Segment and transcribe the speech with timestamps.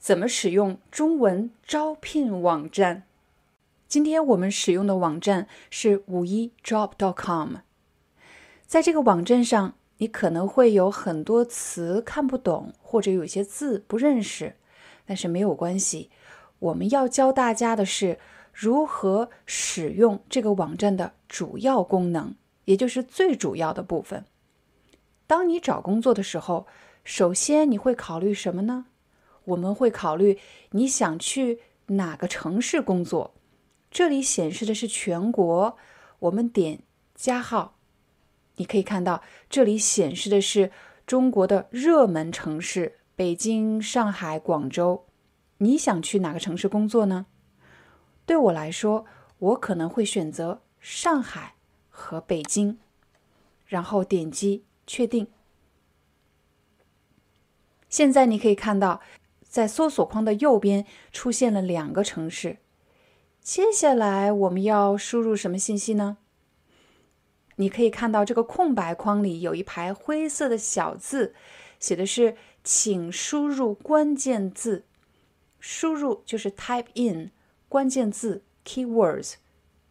[0.00, 3.02] 怎么使用中文招聘网站？
[3.86, 7.56] 今天我们使用的网站是五一 job.com。
[8.66, 14.56] 在这个网站上，你可能会有很多词看不懂，或者有些字不认识，
[15.04, 16.08] 但是没有关系。
[16.60, 18.18] 我们要教大家的是
[18.54, 24.24] 如何使用这个网站的主要功能，也就是最主要的部分。
[25.26, 26.66] 当你找工作的时候，
[27.04, 28.86] 首先你会考虑什么呢？
[29.50, 30.38] 我们会考虑
[30.70, 33.34] 你想去哪个城市工作。
[33.90, 35.76] 这里显示的是全国，
[36.20, 36.82] 我们点
[37.14, 37.76] 加号，
[38.56, 40.70] 你可以看到这里显示的是
[41.04, 45.06] 中国的热门城市：北京、上海、广州。
[45.58, 47.26] 你想去哪个城市工作呢？
[48.24, 49.04] 对我来说，
[49.38, 51.54] 我可能会选择上海
[51.88, 52.78] 和北京，
[53.66, 55.26] 然后点击确定。
[57.88, 59.00] 现在你可以看到。
[59.50, 62.56] 在搜索框的右边出现了两个城市。
[63.42, 66.18] 接下来我们要输入什么信息呢？
[67.56, 71.34] 你可以看到这个空白框里有一排灰色的小字，
[71.78, 74.84] 写的是“请输入关键字”。
[75.58, 77.32] 输入就是 type in
[77.68, 79.34] 关键字 keywords，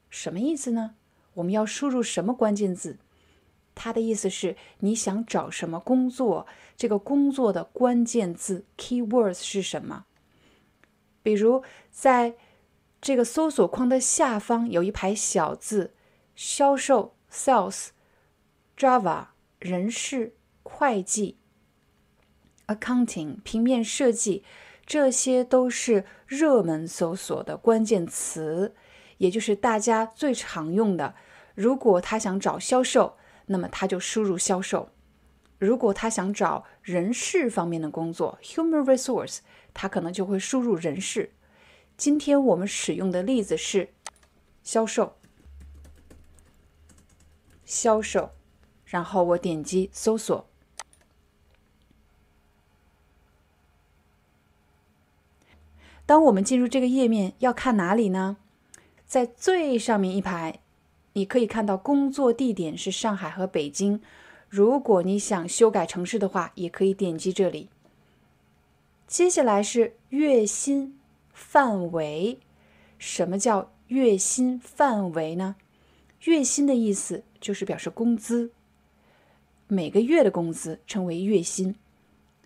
[0.09, 0.95] 什么意思呢？
[1.35, 2.97] 我们要输入什么关键字？
[3.81, 6.45] 他的意思是你想找什么工作？
[6.75, 10.03] 这个工作的关键字 keywords 是什么？
[11.23, 12.36] 比如在
[12.99, 15.94] 这个搜索框的下方有一排小字：
[16.36, 19.27] 销售 sales，Java
[19.59, 21.37] 人事会计
[22.67, 24.43] ，accounting 平面设计，
[24.86, 28.75] 这些都是热门搜索的关键词，
[29.20, 31.15] 也就是大家最常用的。
[31.55, 33.15] 如果他想找销售，
[33.52, 34.89] 那么他就输入销售。
[35.58, 39.39] 如果他想找人事方面的工作 （human resource），
[39.73, 41.32] 他可能就会输入人事。
[41.98, 43.89] 今天我们使用的例子是
[44.64, 45.17] 销售，
[47.65, 48.32] 销售。
[48.86, 50.48] 然后我点击搜索。
[56.05, 58.37] 当我们进入这个页面，要看哪里呢？
[59.05, 60.61] 在最上面一排。
[61.14, 64.02] 你可以看到工作地点是上海和北京。
[64.47, 67.70] 如果你想修改城市的话，也可以点击这里。
[69.05, 70.99] 接下来是月薪
[71.31, 72.39] 范围。
[72.98, 75.55] 什么叫月薪范围呢？
[76.23, 78.52] 月薪的意思就是表示工资，
[79.67, 81.75] 每个月的工资称为月薪。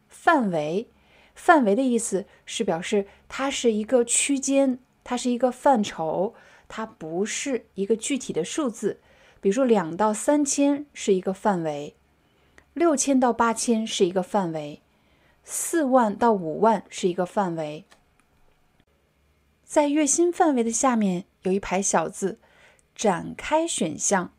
[0.08, 0.88] 范围，
[1.34, 6.36] 范围的意思是表示它是一个区间，它是一个范畴。
[6.76, 9.00] 它不是一个具体的数字，
[9.40, 11.96] 比如说两到三千是一个范围，
[12.74, 14.82] 六千到八千是一个范围，
[15.44, 17.86] 四万到五万是一个范围。
[19.64, 22.40] 在月薪范围的下面有一排小字
[22.98, 24.34] “展开”选项，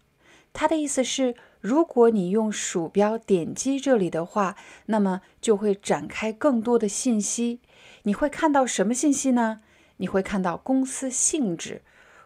[0.53, 4.57] 它的意思是，如果你用鼠标点击这里的话，
[4.87, 7.61] 那么就会展开更多的信息。
[8.03, 9.61] 你会看到什么信息呢？
[9.99, 11.83] 你会看到公司性质。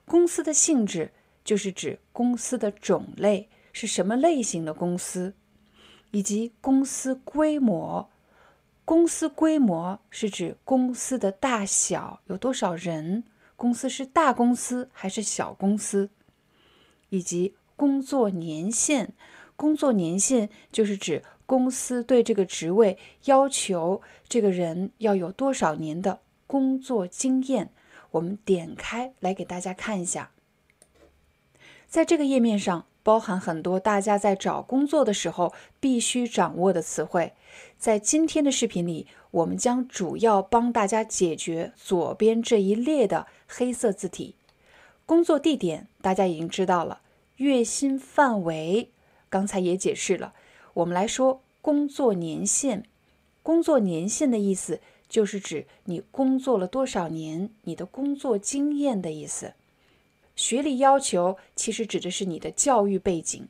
[0.09, 1.13] 公司的性质
[1.45, 5.35] 就是指公司的种类是什么类型的公司，
[6.11, 8.11] 以及公司规模。
[8.85, 13.25] 公司规模是指公司的大小，有多少人，
[13.55, 16.09] 公司是大公司还是小公司，
[17.11, 19.13] 以及工作年限。
[19.57, 27.71] 工作年限就是指公司对这个职位要求这个人要有多少年的工作经验。
[28.13, 30.31] 我们点开来给大家看一下，
[31.87, 37.35] 在这个页面上包含很多大家在找工作的时候必须掌握的词汇。
[37.77, 44.35] 在今天的视频里，我们将主要帮大家解决左边这一列的黑色字体。
[45.07, 47.01] 工作地点大家已经知道了，
[47.37, 48.91] 月薪范围
[49.31, 50.33] 刚才也解释了。
[50.75, 52.85] 我们来说工作年限，
[53.43, 54.81] 工作年限的意思。
[55.09, 59.55] 就是指你工作了多少年，你的工作经验的意思。
[60.37, 63.49] 学历要求其实指的是你的教育背景。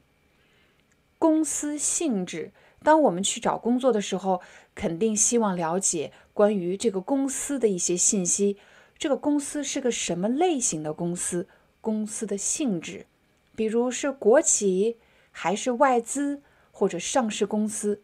[1.19, 2.53] 公司性质，
[2.83, 4.41] 当我们去找工作的时候，
[4.75, 8.57] 肯定希望了解关于这个公司的一些信息。
[8.97, 11.49] 这个公司是个什么类型的公司？
[11.81, 13.07] 公司的性质，
[13.55, 14.97] 比如是国企
[15.31, 18.01] 还是外资或者上市公司。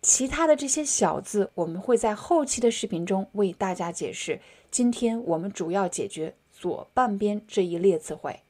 [0.00, 4.40] 其他的这些小字，我们会在后期的视频中为大家解释。
[4.70, 8.40] 今天我们主要解决左半边这一列词汇。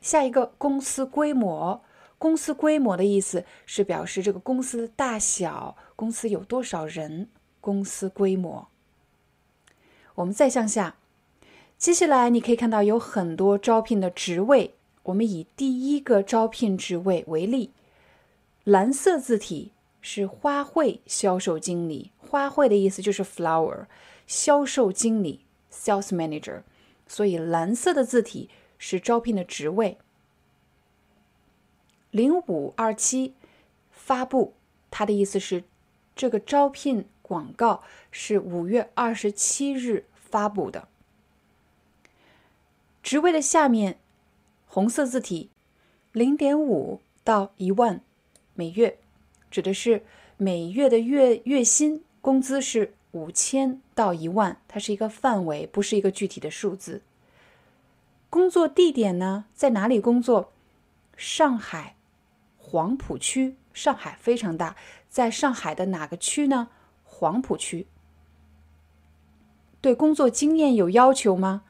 [0.00, 1.82] 下一个，公司规模。
[2.18, 7.28] 公司规模的意思是表示这个公司大小，公司有多少人。
[7.60, 8.68] 公司规模。
[10.16, 10.96] 我们再向下，
[11.78, 14.74] 接下来你可以看到有很多招聘的职位。
[15.04, 17.70] 我们以第一个招聘职位为例，
[18.64, 22.10] 蓝色字体是花卉销售经理。
[22.18, 23.86] 花卉的意思就是 flower，
[24.26, 26.62] 销售经理 sales manager。
[27.06, 29.98] 所以蓝色的字体是招聘的职位。
[32.10, 33.34] 零五二七
[33.90, 34.54] 发布，
[34.90, 35.64] 它的意思是
[36.16, 37.06] 这个招聘。
[37.26, 40.88] 广告是五月二十七日发布的。
[43.02, 43.98] 职位的下面，
[44.66, 45.48] 红色字体，
[46.12, 48.02] 零点五到一万
[48.54, 48.98] 每月，
[49.50, 50.02] 指的是
[50.36, 57.02] 每月的月月薪工资是五千到一万，它是一个范围，不是一个具体的数字。
[58.30, 60.52] 工作地点呢，在哪里工作？
[61.16, 61.94] 上海
[62.58, 64.74] 黄浦区，上海非常大，
[65.08, 66.68] 在上海的哪个区呢？
[67.04, 67.86] 黄浦区
[69.80, 71.62] 对工作经验有要求吗？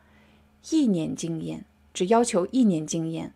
[0.70, 3.34] 一年经验，只要求一年经验。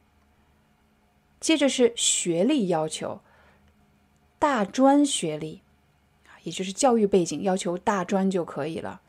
[1.39, 3.21] 接着是学历要求，
[4.39, 5.63] 大专学历
[6.43, 9.01] 也就是教育背景要求大专就可以了。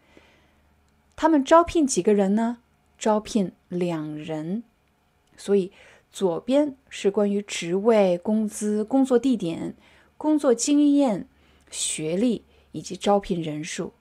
[1.16, 2.60] 他们招聘几个人呢？
[2.98, 4.64] 招聘两人。
[5.38, 5.72] 所以
[6.12, 9.76] 左边是关于职位、工资、工作地点、
[10.18, 11.28] 工作经验、
[11.70, 12.44] 学历。
[12.72, 13.94] 以及招聘人数，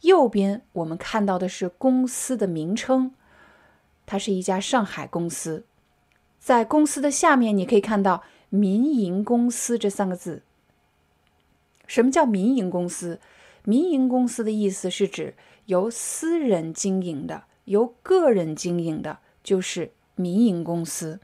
[0.00, 3.14] 右边我们看到的是公司的名称，
[4.06, 5.66] 它是一家上海公司。
[6.40, 10.42] 在公司的下面，你可以看到“民营公司”这三个字。
[11.86, 13.20] 什么叫民营公司？
[13.64, 15.34] 民营公司的意思是指
[15.64, 21.20] 由私人经营的，由个人经营的，就是民营公司。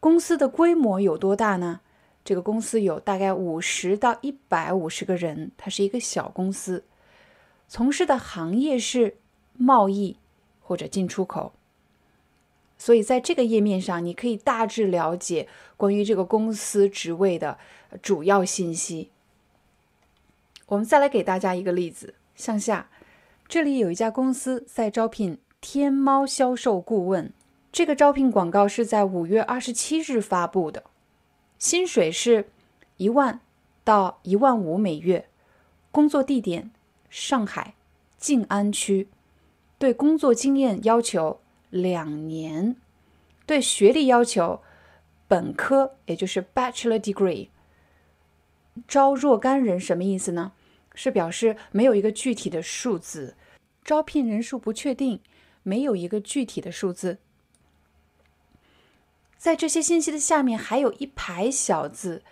[0.00, 1.80] 公司的规模有多大呢？
[2.24, 6.84] 这个公司有大概五十到一百五十个人，它是一个小公司，
[7.68, 9.16] 从事的行业是
[9.56, 10.16] 贸易
[10.60, 11.52] 或者进出口。
[12.78, 15.46] 所以在这个页面上，你可以大致了解
[15.76, 17.58] 关于这个公司职位的
[18.00, 19.10] 主要信息。
[20.72, 22.88] 我们再来给大家一个例子，向下，
[23.46, 27.30] 这里有一家公司在招聘天猫销售顾问，
[27.70, 30.84] 这个招聘广告是在五月二十七日发布的。
[31.58, 32.48] 薪水是
[32.96, 33.40] 一万
[33.84, 35.28] 到一万五每月，
[35.90, 36.70] 工作地点
[37.10, 37.74] 上海
[38.16, 39.08] 静安区，
[39.76, 42.76] 对工作经验要求两年，
[43.44, 44.62] 对学历要求
[45.28, 47.48] 本科，也就是 bachelor degree。
[48.88, 50.52] 招若干人什么意思呢？
[50.94, 53.36] 是表示没有一个具体的数字，
[53.84, 55.20] 招聘人数不确定，
[55.62, 57.18] 没有一个具体的数字。
[59.36, 62.22] 在这些信息的下面还有一排小字，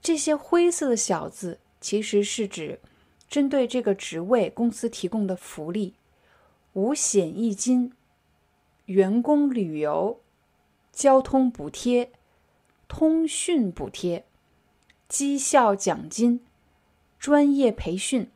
[0.00, 2.80] 这些灰色的小字其实是指
[3.28, 5.94] 针对这个职位公司提供的福利：
[6.72, 7.92] 五险一金、
[8.86, 10.20] 员工旅游、
[10.92, 12.10] 交通补贴、
[12.88, 14.24] 通讯补贴、
[15.08, 16.40] 绩效奖金、
[17.22, 18.28] 专业培训，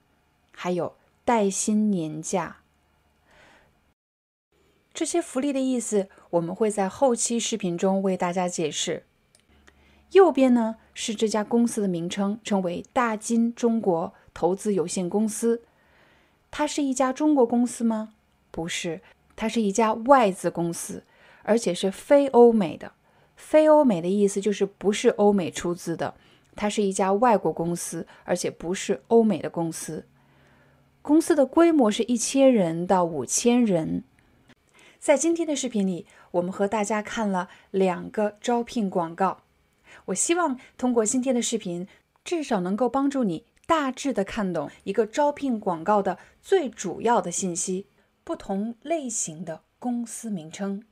[0.52, 2.58] 还有带薪年假。
[4.94, 9.02] 这些福利的意思，我们会在后期视频中为大家解释。
[10.12, 15.64] 右边呢是这家公司的名称，称为大金中国投资有限公司。
[16.52, 18.14] 它是一家中国公司吗？
[18.52, 19.00] 不是，
[19.34, 21.02] 它是一家外资公司，
[21.42, 22.92] 而且是非欧美的。
[23.34, 26.14] 非欧美的意思就是不是欧美出资的，
[26.56, 30.06] 它是一家外国公司，而且不是欧美的公司。
[31.02, 34.02] 公司的规模是一千人到五千人。
[34.98, 39.42] 在今天的视频里，我们和大家看了两个招聘广告。
[40.06, 41.86] 我希望通过今天的视频，
[42.24, 47.86] 至少能够帮助你大致的看懂一个招聘广告的最主要的信息。
[48.24, 50.82] 不同类型的公司名称，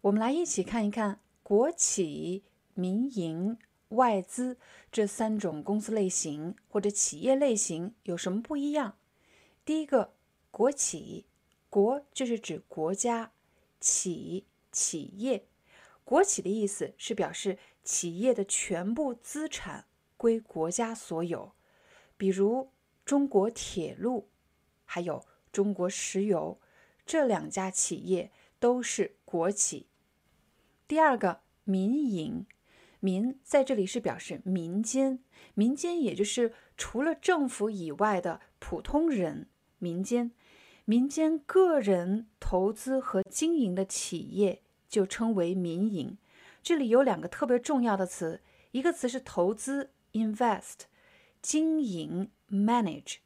[0.00, 2.42] 我们来一起看一看国企、
[2.76, 4.56] 民营、外资
[4.92, 8.96] 这三种公司类型或者企业类型有什么不一样。
[9.64, 10.14] 第一个，
[10.52, 11.26] 国企。
[11.68, 13.32] 国就是指国家，
[13.80, 15.46] 企企业，
[16.04, 19.84] 国企的意思是表示企业的全部资产
[20.16, 21.52] 归国家所有，
[22.16, 22.70] 比如
[23.04, 24.28] 中国铁路，
[24.86, 26.58] 还有中国石油，
[27.04, 29.88] 这两家企业都是国企。
[30.88, 32.46] 第二个，民营，
[33.06, 35.20] 民在这里是表示民间，
[35.54, 39.48] 民间也就是除了政府以外的普通人，
[39.78, 40.32] 民间，
[40.84, 46.18] 民间个人投资和经营的企业就称为民营。
[46.64, 48.40] 这里有两个特别重要的词，
[48.72, 50.86] 一个词是投资 （invest），
[51.40, 53.18] 经营 （manage），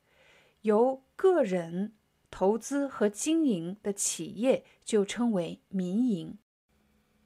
[0.61, 1.95] 由个人
[2.31, 6.37] 投资和经营的企业就称为民营。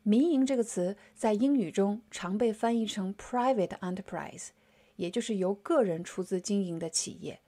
[0.06, 4.48] 民营这个词在英语中常被翻译成 private enterprise，
[4.96, 7.40] 也就是由个人出资经营的企业。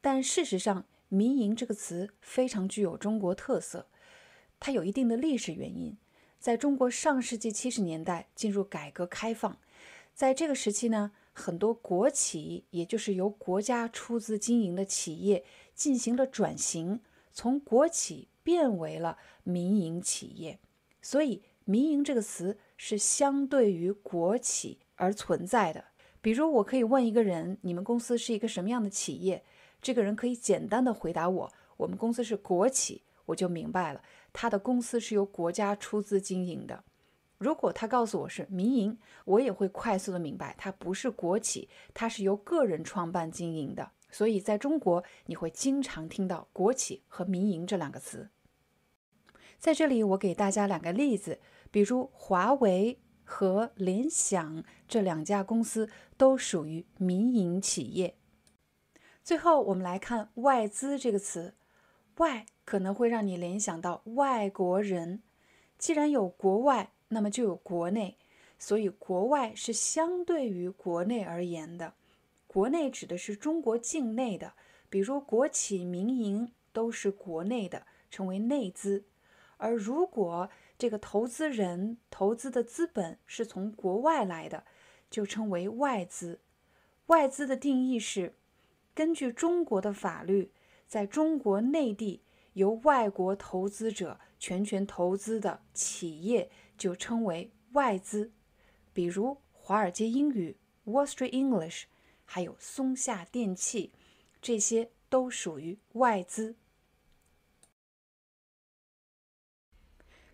[0.00, 3.86] 但事实上，民营这个词非常具有中国特色，
[4.58, 5.94] 它有一定的历史原因。
[6.38, 9.58] 在中国上世纪七十年代进入改革开放，
[10.14, 20.58] 在这个时期呢，很多国企，也就是由国家出资经营的企业，进行了转型，从国企变为了民营企业，
[21.02, 21.42] 所以。
[21.70, 25.84] 民营这个词是相对于国企而存在的。
[26.20, 29.44] 比如，我可以问一个人：“你们公司是一个什么样的企业？”
[29.80, 36.82] 这个人可以简单的回答我：“我们公司是国企。”我就明白了，他的公司是由国家出资经营的。
[37.38, 43.92] 如果他告诉我是民营，我也会快速的明白，它不是国企，它是由个人创办经营的。
[44.10, 48.28] 所以，在中国，你会经常听到国企和民营这两个词。
[49.60, 51.38] 在这里，我给大家两个例子。
[51.70, 58.16] 比如华为和联想这两家公司都属于民营企业。
[59.22, 61.54] 最后，我们来看“外资”这个词
[62.18, 65.22] ，“外”可能会让你联想到外国人。
[65.78, 68.18] 既然有国外，那么就有国内，
[68.58, 71.94] 所以国外是相对于国内而言的。
[72.46, 74.54] 国内指的是中国境内的，
[74.88, 79.04] 比如国企、民营都是国内的，称为内资。
[79.56, 80.50] 而如果
[80.80, 84.64] 这个投资人投资的资本是从国外来的，
[85.10, 86.40] 就称为外资。
[87.08, 88.34] 外资的定义是，
[88.94, 90.50] 根据中国的法律，
[90.86, 92.22] 在中国内地
[92.54, 98.32] 由外国投资者全权投资的企业就称为外资。
[98.94, 100.56] 比如华尔街英语
[100.86, 101.82] （Wall Street English），
[102.24, 103.92] 还有松下电器，
[104.40, 106.56] 这些都属于外资。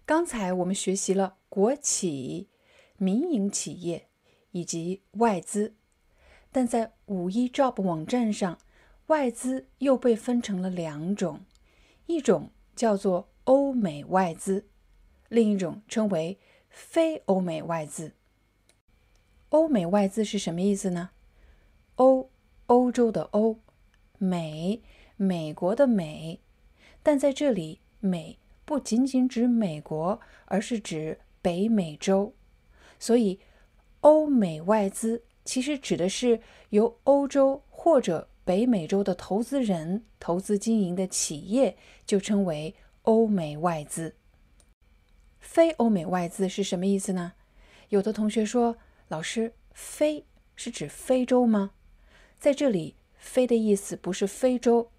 [0.06, 2.48] 刚才我们学习了国企、
[2.96, 4.06] 民营企业
[4.52, 5.74] 以及外资，
[6.52, 8.56] 但在五一 Job 网站上，
[9.08, 11.40] 外资又被分成了两种，
[12.06, 14.68] 一种叫做欧美外资，
[15.28, 16.38] 另一种称为
[16.70, 18.12] 非欧美外资。
[19.48, 21.10] 欧美外资是什么意思呢？
[21.96, 22.30] 欧，
[22.66, 23.56] 欧洲的欧；
[24.18, 24.80] 美，
[25.16, 26.38] 美国的美。
[27.02, 28.38] 但在这里，美。
[28.66, 32.34] 不仅仅指美国，而是指北美洲，
[32.98, 33.38] 所以
[34.00, 44.16] 欧美外资其实指的是由欧洲或者北美洲的投资人投资经营的企业，就称为欧美外资。
[45.38, 47.34] 非欧美外资是什么意思呢？
[47.90, 50.24] 有的同学说：“老师，非
[50.56, 51.70] 是指非洲吗？”
[52.40, 54.90] 在这里，“非”的意思不是非洲，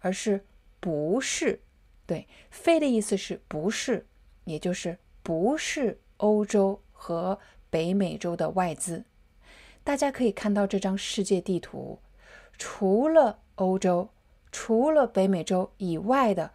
[0.00, 0.44] 而是
[0.78, 1.62] 不是。
[2.06, 4.06] 对，非的意思是不是，
[4.44, 7.38] 也就是不是欧洲和
[7.70, 9.04] 北美洲的外资。
[9.82, 11.98] 大家可以看到这张世界地图，
[12.58, 14.08] 除了欧洲、
[14.52, 16.52] 除了北美洲以外的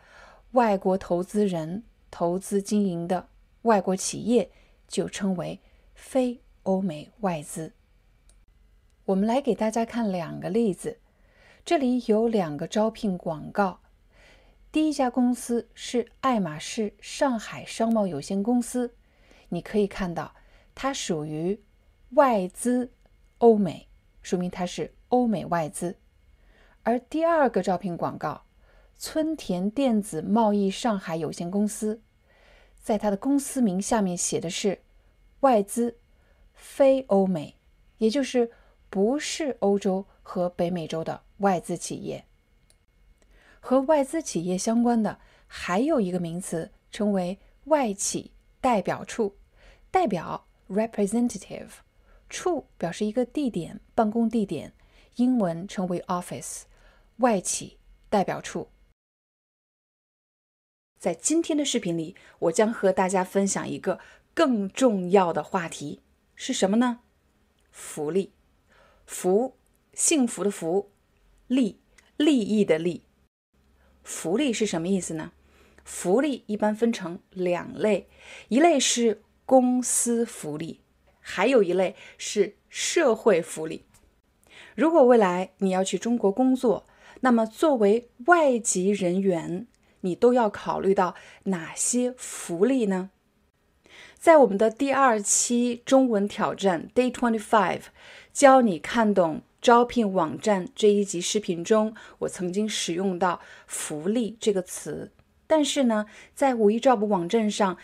[0.52, 3.28] 外国投资人投资经营的
[3.64, 4.50] 外国企业，
[4.88, 5.60] 就称为
[5.94, 7.74] 非欧美外资。
[9.06, 11.00] 我们来给大家看两个例子，
[11.66, 13.80] 这里有两个招聘广告。
[14.72, 18.94] 第一家公司是爱马仕上海商贸有限公司，
[19.50, 20.36] 你可以看到
[20.76, 21.60] 它属于
[22.12, 22.92] 外资
[23.40, 23.88] 欧美，
[24.22, 25.98] 说明它是欧美外资。
[26.84, 28.44] 而第二个招聘广告，
[28.96, 32.04] 村田电子贸易上海有限公司，
[32.80, 34.84] 在它的公司名下面写的是
[35.40, 35.98] 外资
[36.54, 37.56] 非欧美，
[37.98, 38.52] 也就是
[38.92, 42.24] 不是欧洲和北美洲的外资企业。
[43.60, 49.36] 和外资企业相关的还有一个名词，称为外企代表处。
[49.92, 51.70] 代表 representative，
[52.30, 54.74] 处表示一个地点、办公地点，
[55.16, 56.64] 英文称为 office。
[57.18, 57.78] 外企
[58.10, 58.70] 代表处。
[60.98, 64.00] 在今天的视频里，我将和大家分享一个
[64.34, 66.02] 更重要的话题，
[66.36, 67.00] 是什么呢？
[67.72, 68.32] 福利。
[69.06, 69.56] 福，
[69.94, 70.92] 幸福的福，
[71.48, 71.80] 利，
[72.16, 73.04] 利益的利。
[74.10, 75.32] 福利是什么意思呢？
[75.86, 78.08] 福利一般分成两类，
[78.48, 80.82] 一类是公司福利，
[81.20, 83.86] 还有一类是社会福利。
[84.74, 86.88] 如果未来你要去中国工作，
[87.20, 89.68] 那么作为外籍人员，
[90.02, 91.14] 你都要考虑到
[91.44, 93.12] 哪些福利呢？
[94.18, 97.84] 在我们的第二期中文挑战 Day Twenty Five，
[98.34, 105.12] 教你看懂招聘网站这一集视频中，我曾经使用到“福利”这个词。
[105.46, 107.78] 但是呢，在五一 Job 网站上，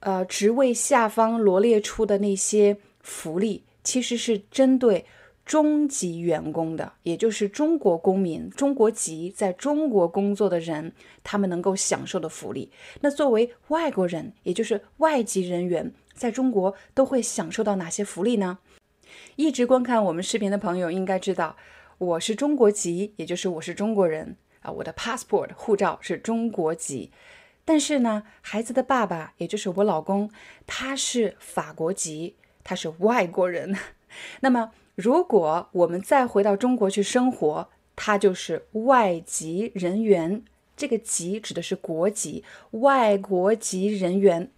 [0.00, 5.04] 呃，职位下方罗列出的那些福利，其实是针对
[5.44, 12.72] 中级员工的，也就是中国公民、中国籍在中国工作的人，他们能够享受的福利。
[13.02, 18.58] 那作为外国人，也就是外籍人员，在中国都会享受到哪些福利呢？
[19.40, 21.56] 一直观看我们视频的朋友应该知道，
[21.96, 24.36] 我是中国籍，也就是我是中国人。
[24.60, 27.10] 啊，我的 passport 护照是中国籍，
[27.64, 30.30] 但是呢，孩子的爸爸，也就是我老公，
[30.66, 33.74] 他是法国籍，他是外国人。
[34.40, 40.44] 那么，如果我们再回到中国去生活，他就是外籍人员。
[40.76, 44.50] 这个“籍”指的是国籍，外国籍人员。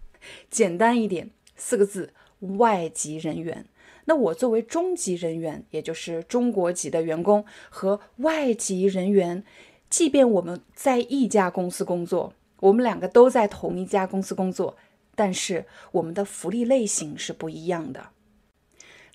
[0.49, 2.11] 简单一点，四个字：
[2.57, 3.65] 外籍人员。
[4.05, 9.43] 那我作为中级人员，也就是中国籍的员工和外籍人员。
[9.89, 14.75] 即便我们在一家公司工作，我们两个都在同一家公司工作，
[15.13, 18.09] 但是我们的福利类型是不一样的。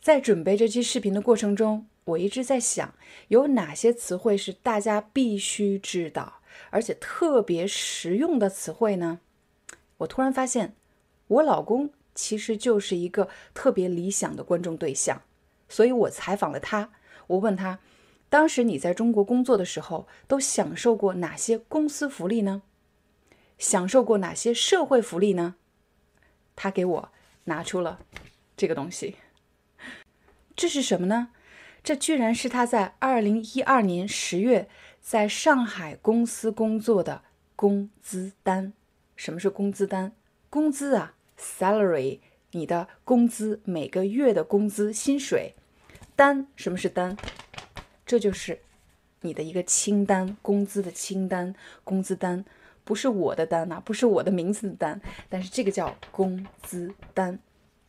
[0.00, 2.94] 在准备这期视频的过程中，我一直在想，
[3.26, 6.40] 有哪些词汇是大家必须知道，
[6.70, 9.18] 而且特别实用的词汇呢？
[9.98, 10.76] 我突然发现，
[11.26, 15.22] 我老公其实就是一个特别理想的观众对象，
[15.68, 16.90] 所以我采访了他，
[17.28, 17.78] 我问他。
[18.28, 22.62] 当时你在中国工作的时候，都享受过哪些公司福利呢？
[23.56, 25.54] 享受过哪些社会福利呢？
[26.56, 27.12] 他给我
[27.44, 28.00] 拿出了
[28.56, 29.14] 这个东西，
[30.56, 31.28] 这是什么呢？
[31.84, 34.68] 这居然是他在二零一二年十月
[35.00, 37.22] 在上海公司工作的
[37.54, 38.72] 工资单。
[39.14, 40.16] 什么是工资单？
[40.50, 42.20] 工资啊，salary，
[42.50, 45.54] 你的工资，每个月的工资薪水。
[46.16, 47.16] 单，什么是单？
[48.04, 48.60] 这就是
[49.20, 52.44] 你的一个清单，工资的清单，工资单
[52.84, 57.38] 不是我的单呐，不是我的名字的单，但是这个叫工资单。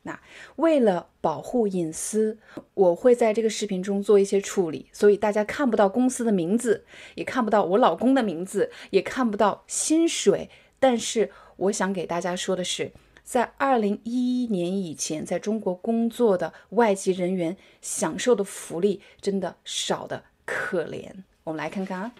[0.03, 0.19] 那
[0.55, 2.37] 为了保护隐私，
[2.73, 6.85] 我会在这个视频中做一些处理，所以大家看不到公司的名字，
[7.15, 10.49] 也看不到我老公的名字，也看不到薪水。
[10.79, 12.93] 但是我想给大家说的是，
[13.29, 21.11] 在二零一一年以前，在中国工作的外籍人员享受的福利真的少的可怜。
[21.43, 22.15] 我们来看看啊，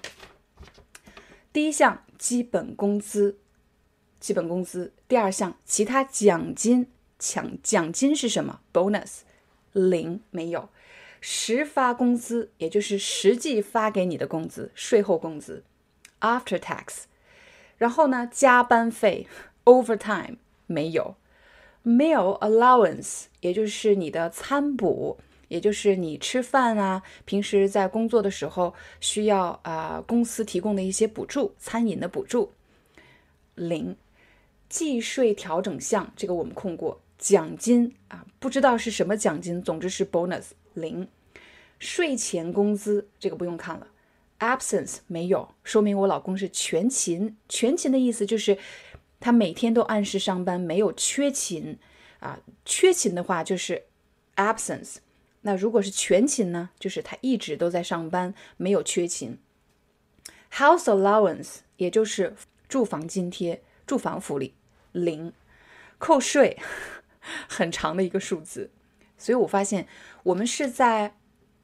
[1.52, 3.40] 第一项基本工资，
[4.20, 6.86] 基本工资；第二项其他奖金，
[7.18, 9.22] 奖奖金是什么？bonus，
[9.72, 10.70] 零没有。
[11.20, 15.64] 实发工资，也就是实际发给你的工资，税后工资
[16.20, 17.06] ，after tax。
[17.80, 19.26] 然后呢，加班费
[19.66, 20.36] ，overtime。
[20.70, 21.16] 没有
[21.84, 32.54] ，meal allowance，也就是你的餐补，也就是你吃饭啊，平时在工作的时候需要啊公司提供的一些补助，餐饮的补助。
[33.56, 33.98] 零，
[34.70, 37.02] 计税调整项，这个我们控过。
[37.18, 40.52] 奖金啊，不知道是什么奖金，总之是 bonus。
[40.76, 41.08] 零，
[41.80, 43.88] 税前工资，这个不用看了。
[44.38, 47.36] absence 没有，说明我老公是全勤。
[47.50, 48.60] 全勤的意思就是。
[49.20, 51.78] 他每天都按时上班，没有缺勤
[52.20, 52.40] 啊。
[52.66, 53.84] 缺勤的话就是
[54.36, 54.98] absence。
[55.42, 56.70] 那如果是全勤呢？
[56.78, 59.38] 就是他一直都在上班，没有缺勤。
[60.52, 62.36] House allowance 也就是
[62.68, 64.54] 住房津贴、住房福利
[64.92, 65.32] 零，
[65.98, 66.58] 扣税
[67.48, 68.72] 很长的一个数字。
[69.18, 69.88] 所以我发现
[70.24, 71.16] 我们是在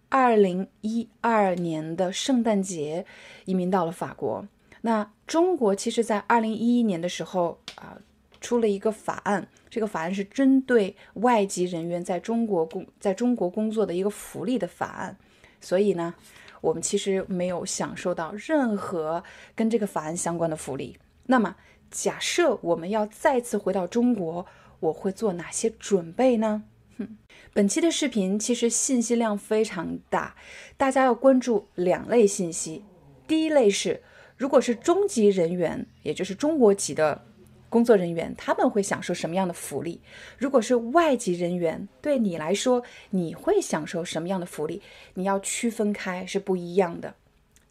[0.10, 3.06] 二零一二年的圣诞节
[3.46, 4.48] 移民到了法国。
[4.86, 7.98] 那中国其实，在二零一一年的时候啊，
[8.40, 9.48] 出了一个法案。
[9.68, 15.18] 这个法案是针对外籍人员在中国工在中国工作的一个福利的法案。
[15.60, 16.14] 所以呢，
[16.62, 19.24] 我们其实没有享受到任何
[19.56, 21.00] 跟这个法案相关的福利。
[21.26, 21.56] 那么，
[21.90, 24.46] 假设我们要再次回到中国，
[24.82, 26.62] 我会做哪些准备呢？
[27.00, 27.18] 哼，
[27.54, 30.36] 本期的视频其实信息量非常大，
[30.78, 32.84] 大家要关注两类信息。
[33.28, 34.04] 第一类是。
[34.38, 37.24] 如果是中级人员，也就是中国籍的
[37.70, 40.02] 工作人员他们会享受什么样的福利？
[40.38, 44.82] 如果是外籍人员，对你来说你会享受什么样的福利？
[45.14, 47.16] 你要区分开是不一样的。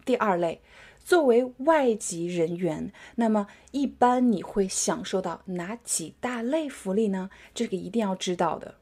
[0.05, 0.61] 第二类，
[1.05, 7.31] 作为外籍人员，那么一般你会享受到哪几大类福利呢？
[7.55, 8.74] 这个一定要知道的。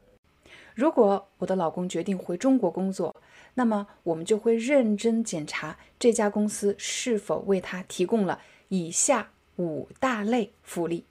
[0.75, 3.15] 如果我的老公决定回中国工作，
[3.55, 11.05] 那么我们就会认真检查这家公司是否为他提供了以下五大类福利。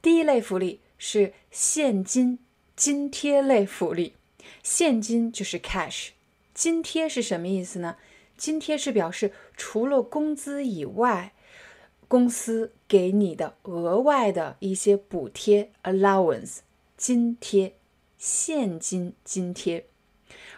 [0.00, 2.38] 第一类福利是现金
[2.76, 4.14] 津贴类福利，
[4.62, 6.10] 现金就是 cash，
[6.52, 7.96] 津贴是什么意思呢？
[8.36, 11.32] 津贴是表示除了工资以外，
[12.08, 16.58] 公司给你的额外的一些补贴 allowance，
[16.96, 17.74] 津贴。
[18.18, 19.84] 现金津贴，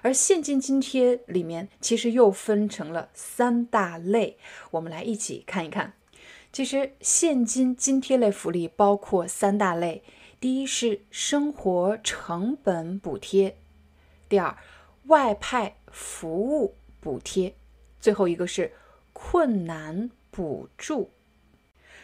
[0.04, 4.36] 而现金津贴里面其实又分成了三大类，
[4.72, 5.94] 我们来一起看一看。
[6.52, 10.02] 其实现金津贴类福利包括三大类：
[10.38, 13.56] 第一是生活成本补贴，
[14.28, 14.54] 第二
[15.06, 17.54] 外派服务补贴，
[17.98, 18.72] 最后一个是
[19.14, 21.10] 困难补助。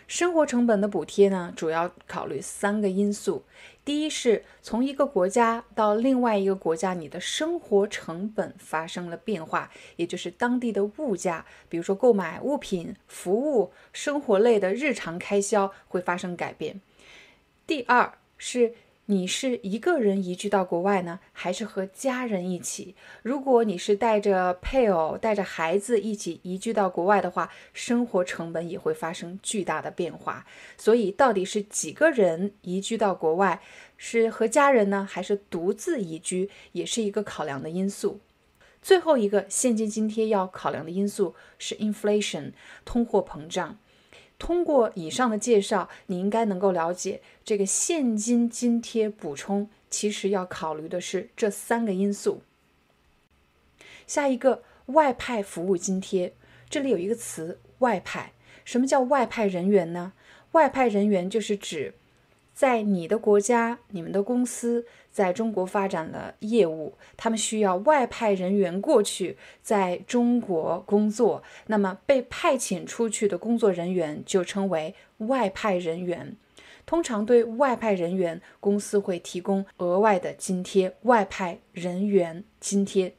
[0.06, 3.44] 生活成本的补贴呢，主要考虑三个因素。
[3.90, 16.80] 第一是从一个国家到另外一个国家，你的生活成本发生了变化，也就是当地的物价，比如说购买物品、服务、生活类的日常开销会发生改变。
[17.66, 18.74] 第二是。
[19.10, 22.94] 你是一个人移居到国外呢，还是和家人一起？
[23.24, 30.46] 如果你是带着配偶、带着孩子一起移居到国外的话，生活成本也会发生巨大的变化。
[30.78, 33.60] 所以，到底是几个人移居到国外，
[33.96, 38.20] 是和家人呢，还是独自移居，也是一个考量的因素。
[38.80, 42.52] 最后一个现金津贴要考量的因素是 inflation，
[42.84, 43.76] 通货膨胀。
[44.40, 52.42] 通过以上的介绍，你应该能够了解，这个现金津贴补充其实要考虑的是这三个因素。
[54.06, 56.32] 下一个外派服务津贴，
[56.70, 58.32] 这里有一个词“外派”，
[58.64, 60.14] 什么叫外派人员呢？
[60.52, 61.94] 外派人员就是指。
[62.52, 71.42] 在你的国家，你们的公司在中国发展了业务，他们需要外派人员过去在中国工作。
[71.68, 76.36] 那么被派遣出去的工作人员就称为外派人员。
[76.84, 83.14] 通常对外派人员，公司会提供额外的津贴——外派人员津贴。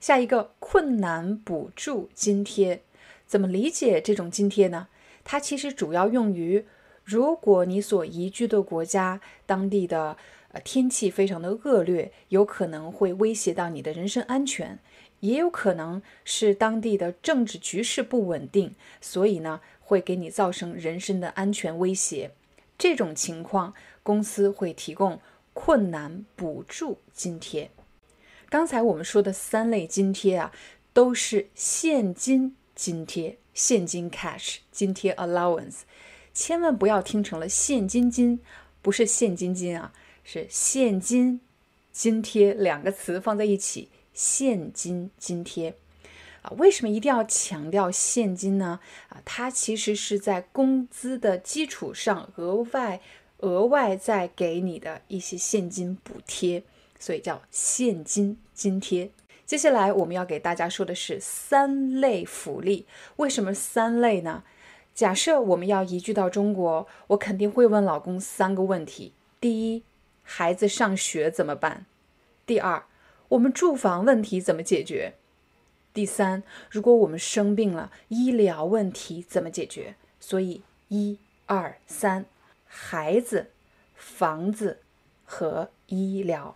[0.00, 2.82] 下一个困难补助津贴，
[3.26, 4.88] 怎么理解这种津贴呢？
[5.24, 6.64] 它其实主要用于。
[7.04, 10.16] 如果你所移居的国家当地的
[10.52, 14.78] 呃天气非常的恶劣，有可能会威胁到你的人身安全，
[15.20, 22.30] 也有可能是当地的政治局势不稳定，所以呢会给你造成人身的安全威胁。
[22.78, 25.20] 这种情况，公司会提供
[25.52, 27.70] 困难补助津贴。
[28.48, 30.52] 刚才我们说的三类津贴啊，
[30.92, 35.80] 都是现金津贴，现金 cash 津贴 allowance。
[36.34, 38.40] 千万不要听成了现金金，
[38.80, 39.92] 不是现金金啊，
[40.24, 41.40] 是现金
[41.92, 45.74] 津贴两个词放在一起，现金津贴
[46.42, 46.50] 啊。
[46.56, 48.80] 为什么一定要强调现金呢？
[49.08, 53.00] 啊，它其实是在工资的基础上额外
[53.38, 56.62] 额外再给你的一些现金补贴，
[56.98, 59.10] 所以叫现金津贴。
[59.44, 64.42] 接下来我们要给大家说的是三类福利，为什么三类呢？
[64.94, 69.82] 假设我们要移居到中国，我肯定会问老公三个问题：第一，
[70.22, 71.86] 孩子上学怎么办？
[72.44, 72.84] 第二，
[73.28, 75.14] 我们住房问题怎么解决？
[75.94, 79.94] 第三，如果我们生病了，医疗问题怎么解决？
[80.20, 82.26] 所以，一、二、三，
[82.66, 83.50] 孩子、
[83.94, 84.80] 房子
[85.24, 86.54] 和医疗。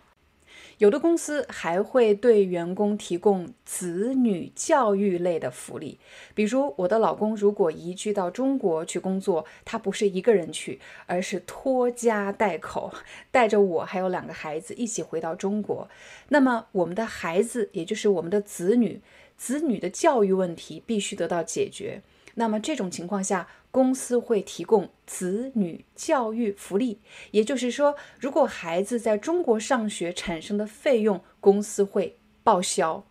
[0.78, 5.98] 有的公司还会对员工提供子女教育类的福利，
[6.34, 12.92] 比如我的老公如果移居到中国去工作，他不是一个人去，而是拖家带口，
[13.30, 15.88] 带着我还有两个孩子一起回到中国。
[16.28, 19.00] 那么我们的孩子，也就是我们的子女，
[19.38, 22.02] 子女的教育问题必须得到解决。
[22.34, 26.98] 那么这种情况下，公司会提供子女教育福利，
[27.32, 33.04] 也就是说，如果孩子在中国上学产生的费用，公司会报销。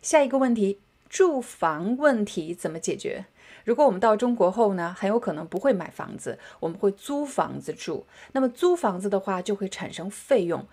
[0.00, 3.26] 下一个问题，住房问题怎么解决？
[3.64, 8.06] 如果我们到中国后呢，很有可能不会买房子，我们会租房子住。
[8.30, 10.64] 那么租房子的话，就会产生费用。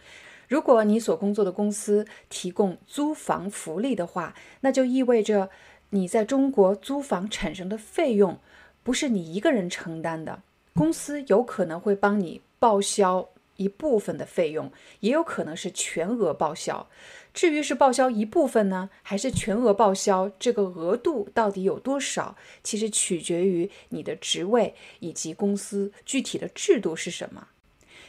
[0.48, 5.50] 如果你所工作的公司提供租房福利的话，那就意味着。
[5.89, 8.39] 你在中国租房产生的费用，
[8.84, 10.43] 不是你一个人承担的，
[10.74, 16.88] 公司有可能会帮你报销一部分的费用，也有可能是全额报销。
[17.34, 27.48] 至于是报销一部分呢，还是全额报销，这个额度到底有多少，其实取决于你的职位以及公司具体的制度是什么。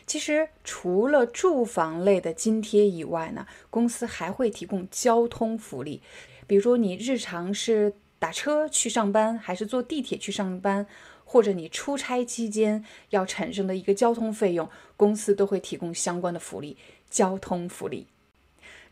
[0.07, 6.03] 其实除了住房类的津贴以外呢，公司还会提供交通福利，
[6.47, 10.87] 比如你日常是打车去上班，还是坐地铁去上班，
[11.27, 16.79] 或者你出差期间要产生的一个交通费用，公司都会提供相关的福利，
[17.11, 18.07] 交通福利。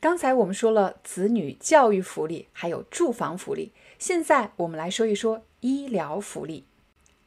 [0.00, 3.72] 刚才我们说了子女教育福利，还有住房福利。
[3.98, 6.64] 现在我们来说一说医疗福利。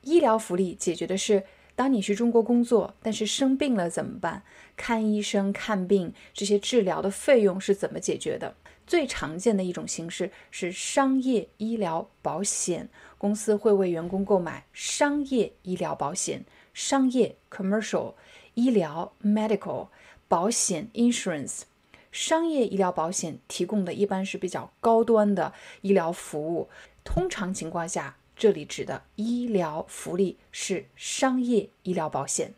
[0.03, 1.41] 医疗福利解决的是，
[1.75, 4.43] 当你去中国工作，但是生病了怎么办？
[4.77, 8.53] 看医生、看病这些治疗的费用是怎么解决的？
[8.85, 16.45] 最常见的一种形式是商业医疗保险，公司会为员工购买商业医疗保险。
[16.73, 18.13] 商业 （commercial）
[18.53, 19.87] 医疗 （medical）
[20.27, 21.61] 保险 （insurance）。
[22.11, 26.69] 商业医疗保险提供的一般是比较高端的医疗服务，
[27.03, 32.53] 通常情况下，这里指的医疗福利是商业医疗保险。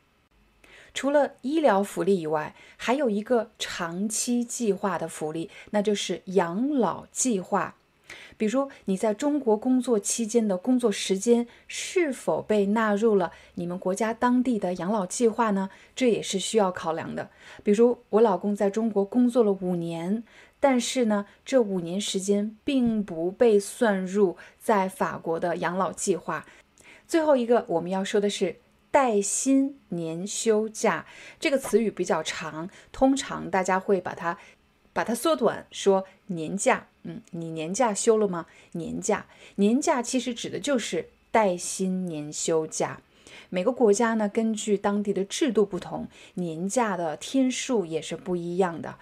[0.97, 7.75] 除了医疗福利以外，还有一个长期计划的福利，那就是养老计划。
[8.35, 15.69] 比如你在中国工作期间的工作时间是否被纳入了你们国家当地的养老计划呢？
[15.95, 17.29] 这也是需要考量的。
[17.63, 20.23] 比如我老公在中国工作了五年，
[20.59, 26.47] 但是呢，这五年时间并不被算入在法国的养老计划。
[27.07, 28.55] 最后一个我们要说的是
[28.91, 31.05] 带薪年休假，
[31.39, 34.37] 这个词语比较长，通常大家会把它。
[34.93, 36.87] 把它缩短，说年假。
[37.03, 38.47] 嗯，你年假休了吗？
[38.71, 42.99] 年假，年假其实指的就是带薪年休假。
[43.51, 48.95] 每个国家呢，根据当地的制度不同，年假的天数也是不一样的。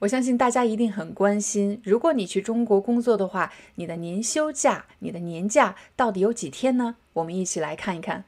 [0.00, 6.96] 我相信大家一定很关心，如果你去中国工作的话，你的年休假、你的年假到底有几天呢？
[7.14, 8.26] 我们一起来看一看。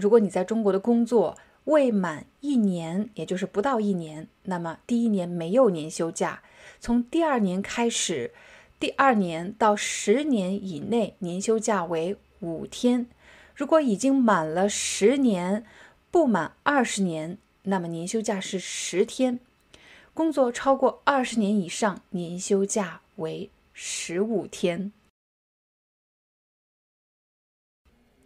[0.00, 6.42] 如果你在中国的工作，未满一年，也就是不到一年，那么第一年没有年休假。
[6.80, 8.32] 从第二年开始，
[8.80, 13.06] 第二年到十年以内，年休假为五天。
[13.54, 15.66] 如果已经满了十年，
[16.10, 19.38] 不满二十年，那么年休假是十天。
[20.14, 24.92] 工作超过二十年以上，年休假为十五天。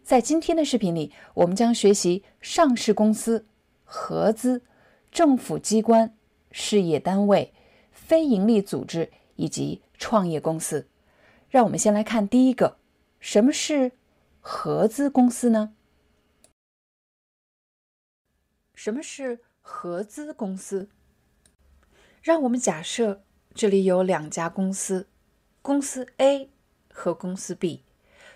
[0.05, 3.47] 在今天的视频里，我们将学习上市公司、
[3.83, 4.61] 合资、
[5.11, 6.15] 政府机关、
[6.51, 7.55] 事业单位、
[7.91, 10.87] 非营利组织以及创业公司。
[11.49, 12.77] 让我们先来看第一个，
[13.19, 13.93] 什么是
[14.39, 15.73] 合资公司呢？
[18.75, 20.87] 什么是合资公司？
[22.21, 23.23] 让我们假设
[23.55, 25.07] 这里有两家公司，
[25.63, 26.51] 公司 A
[26.93, 27.84] 和公司 B。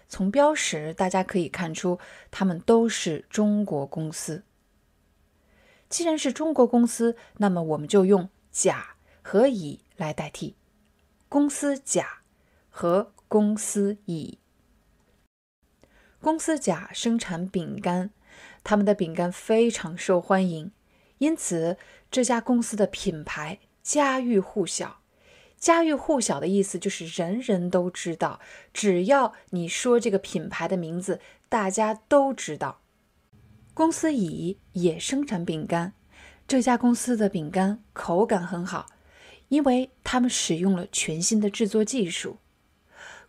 [0.09, 1.99] 从标识，大家可以看出，
[2.31, 4.43] 他们都是中国公司。
[5.87, 10.55] 既然是中国公司，那么我们就用甲和乙来代替，
[11.29, 12.23] 公司甲
[12.69, 14.39] 和公司乙。
[16.19, 18.09] 公司甲生产饼干，
[18.63, 20.71] 他们的饼干非常受欢迎，
[21.19, 21.77] 因此
[22.11, 24.98] 这家公司的品牌家喻户晓。
[25.59, 28.39] 家喻户晓的意思就是人人都知道，
[28.73, 31.19] 只要你说这个品牌的名字，
[31.49, 32.79] 大家都知道。
[33.73, 35.93] 公司乙也生产饼干，
[36.47, 38.87] 这家公司的饼干口感很好，
[39.49, 42.37] 因为他们使用了全新的制作技术。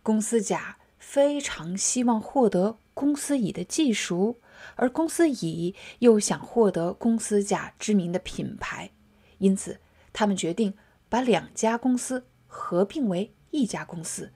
[0.01, 4.39] 公司甲非常希望获得公司乙的技术，
[4.75, 8.91] 而公司乙又想获得公司甲知名的品牌，
[9.39, 9.81] 因此
[10.13, 10.73] 他们决定。
[11.11, 14.31] 把两家公司合并为一家公司，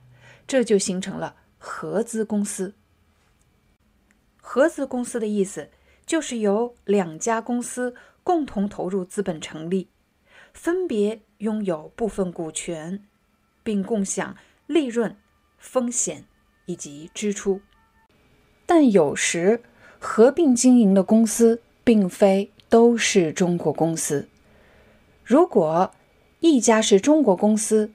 [0.46, 2.74] 这就形成了合资公司。
[4.36, 5.70] 合资公司的意思
[6.04, 9.88] 就是由两家公司共同投入资本成立，
[10.52, 13.02] 分别拥有部分股权，
[13.62, 14.36] 并共享
[14.66, 15.16] 利润、
[15.56, 16.26] 风险
[16.66, 17.62] 以及支出。
[18.66, 19.62] 但有时
[19.98, 24.28] 合并经营的公司并非都是中国公司，
[25.24, 25.90] 如果。
[26.40, 27.90] 一家是中国公司，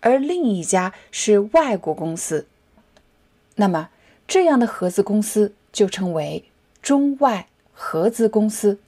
[0.00, 2.46] 而另一家是外国公司，
[3.56, 3.90] 那么
[4.26, 6.44] 这样的合资公司就称为
[6.82, 8.78] 中外合资公司。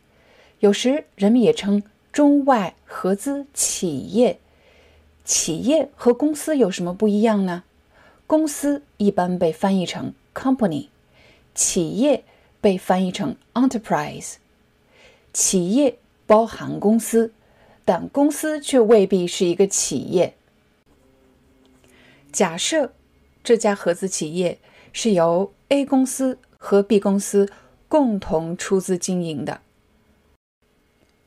[0.60, 4.38] 有时人们也称中外合资企业。
[5.24, 7.64] 企业和公司有什么不一样呢？
[8.26, 10.88] 公司一般被翻译成 company，
[11.54, 12.24] 企业
[12.60, 14.34] 被翻译成 enterprise。
[15.32, 17.32] 企业包含公司，
[17.86, 20.34] 但公司却未必是一个企业。
[22.30, 22.92] 假设
[23.42, 24.58] 这家合资企业
[24.92, 27.48] 是由 A 公司和 B 公司
[27.88, 29.62] 共同出资经营的。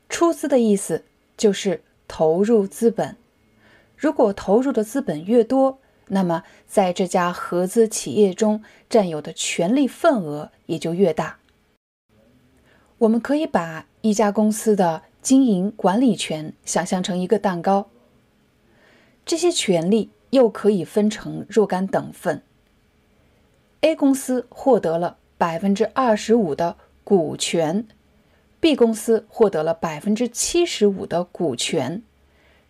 [0.08, 1.04] 出资的意思
[1.36, 3.16] 就是投入资本。
[3.96, 11.38] 如果投入的资本越多，那么在这家合资企业中占有的权利份额也就越大。
[12.98, 17.88] 我们可以把一家公司的经营管理权想象成一个蛋糕，
[19.26, 22.42] 这些权利又可以分成若干等份。
[23.82, 27.86] A 公司获得了百分之二十五的股权。
[28.60, 32.02] B 公司获得了百分之七十五的股权，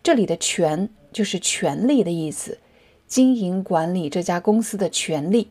[0.01, 2.59] 这里的“权”就是权利的意思，
[3.07, 5.49] 经营管理这家公司的权利。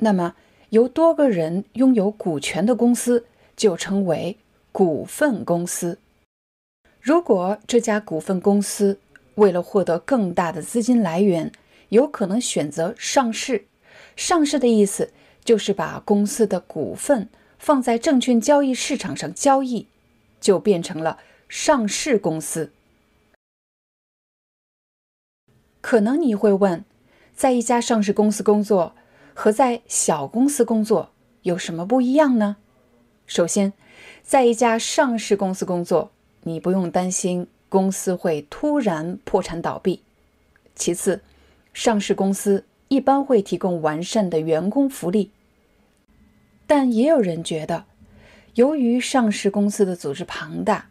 [0.00, 0.34] 那么，
[0.68, 3.24] 由多个人拥有股权的公司
[3.56, 4.36] 就称为
[4.72, 5.98] 股份公司。
[7.00, 8.98] 如果这家股份公司
[9.36, 11.52] 为了获得更大的资金来源，
[11.90, 13.66] 有可能选择上市。
[14.16, 15.12] 上市的意思
[15.44, 17.28] 就是把公司的股份。
[17.58, 19.86] 放在证券交易市场上交易，
[20.40, 22.72] 就变成了上市公司。
[25.80, 26.84] 可能你会问，
[27.36, 28.96] 在一家上市公司工作
[29.32, 31.10] 和在小公司工作
[31.42, 32.56] 有什么不一样呢？
[33.28, 33.72] 首先，
[34.32, 36.10] 在一家上市公司工作，
[36.44, 40.00] 你不用担心公司会突然破产倒闭。
[40.74, 41.20] 其次，
[41.74, 45.30] 上市公司一般会提供完善的员工福利。
[46.66, 47.84] 但也有人觉得，
[48.54, 50.88] 由于上市公司的组织庞大，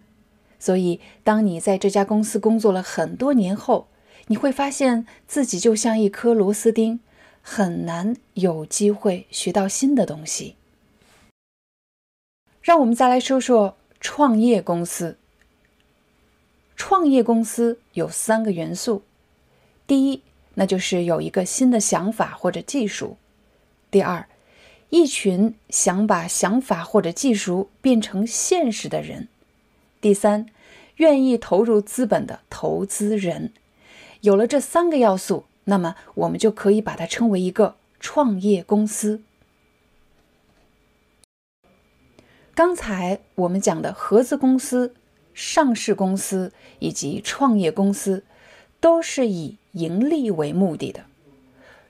[0.59, 3.87] 所以当你在这家公司工作了很多年后，
[4.27, 6.99] 你会发现自己就像一颗螺丝钉，
[7.41, 10.57] 很难有机会学到新的东西。
[12.61, 15.17] 让我们再来说说创业公司。
[16.75, 19.03] 创业公司有三个元素：
[19.85, 20.21] 第一，
[20.55, 23.17] 那就是有一个新的想法或者技术；
[23.89, 24.27] 第二，
[24.89, 29.27] 一群想把想法或者技术变成现实的人。
[29.99, 30.47] 第三，
[30.97, 33.53] 愿意投入资本的投资人。
[34.21, 39.21] 有了这三个要素，那么我们就可以把它称为一个创业公司。
[42.63, 44.93] 刚才我们讲的合资公司、
[45.33, 48.23] 上市公司以及创业公司，
[48.79, 51.05] 都是以盈利为目的的。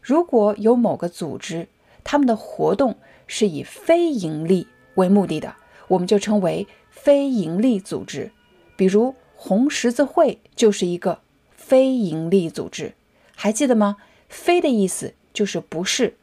[0.01, 1.67] 如果有某个组织，
[2.05, 2.95] 他们的活动
[3.27, 5.55] 是以非盈利为目的的，
[5.89, 8.31] 我们就称为非盈利组织。
[8.77, 11.19] 比如红十字会就是一个
[11.51, 12.93] 非盈利组织，
[13.35, 13.97] 还记得吗
[14.29, 16.15] ？“非”的意思就是不是，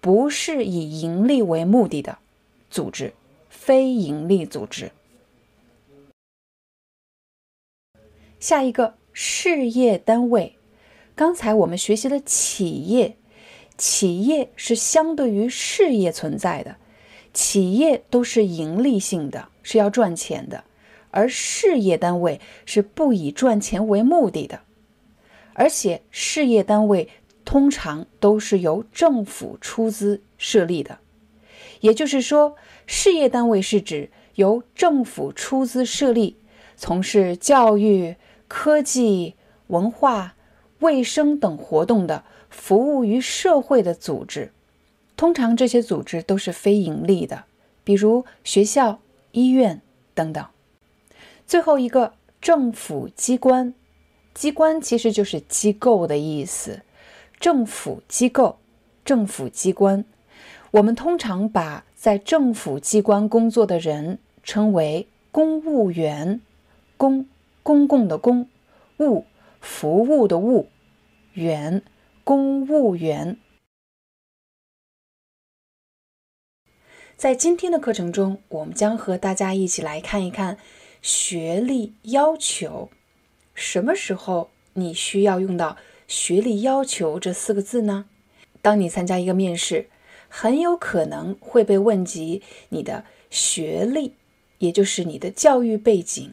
[0.00, 2.18] 不是以盈利为目的的
[2.70, 3.12] 组织，
[3.64, 4.90] 非盈利组织。
[8.40, 10.56] 下一个事业单位，
[11.14, 13.16] 刚才我们学习了企业。
[13.78, 16.76] 企业是相对于事业存在的，
[17.32, 20.64] 企业都是盈利性的，是要赚钱的，
[21.12, 24.60] 而事业单位是不以赚钱为目的的，
[25.54, 27.08] 而且事业单位
[27.44, 30.98] 通常都是由政府出资设立的。
[31.80, 32.54] 也就是说，
[32.94, 36.36] 事业单位是指由政府出资设立，
[36.76, 38.16] 从事教育、
[38.48, 39.34] 科技、
[39.68, 40.34] 文化、
[40.80, 42.22] 卫生等活动的。
[42.50, 44.52] 服务于社会的组织，
[45.16, 47.44] 通常这些组织都是非盈利的，
[47.82, 49.00] 比如学校、
[49.30, 49.80] 医院
[50.12, 50.44] 等等。
[51.46, 53.72] 最后一个政府机关，
[54.34, 56.82] 机关其实就是机构的意思。
[57.40, 58.58] 政府机构、
[59.02, 60.04] 政府机关，
[60.72, 66.40] 我们通常把在政府机关工作的人称为公务员。
[66.96, 67.28] 公，
[67.62, 68.46] 公共的公；
[68.98, 69.24] 务，
[69.60, 70.66] 服务的务；
[71.34, 71.84] 员。
[72.24, 73.38] 公务员，
[77.16, 80.58] 在今天的课程中，我们将和大家一起来看一看
[81.00, 82.90] 学历要求。
[83.54, 85.76] 什么时候你需要用到
[86.08, 88.06] “学历要求”这四个字呢？
[88.60, 89.88] 当你参加一个面试，
[90.34, 94.14] 很有可能会被问及你的学历，
[94.58, 96.32] 也就是你的教育背景。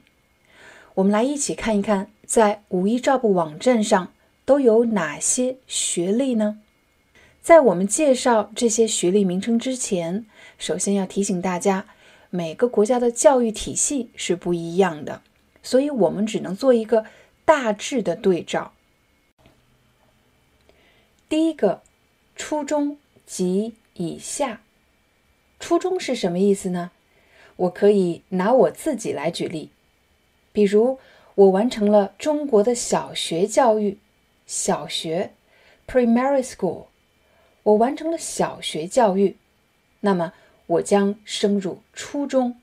[0.96, 4.14] 我们来一起看一看，在五一招部网站上。
[4.46, 6.60] 都有哪些学历呢？
[7.40, 10.26] 在我们介绍这些学历名称之前，
[10.58, 11.86] 首先要提醒大家，
[12.32, 15.22] 每个国家的教育体系是不一样的，
[15.62, 17.06] 所以我们只能做一个
[17.46, 18.74] 大致的对照。
[21.30, 21.84] 第一个，
[22.36, 22.98] 初中
[23.28, 24.62] 及以下，
[25.60, 26.92] 初中是什么意思呢？
[27.58, 29.72] 我可以拿我自己来举例，
[30.54, 31.00] 比如
[31.36, 33.98] 我完成了中国的小学教育，
[34.46, 35.34] 小学
[35.86, 36.86] （primary school），
[37.64, 39.36] 我完成了小学教育，
[40.00, 40.32] 那么
[40.68, 42.56] 我将升入初中。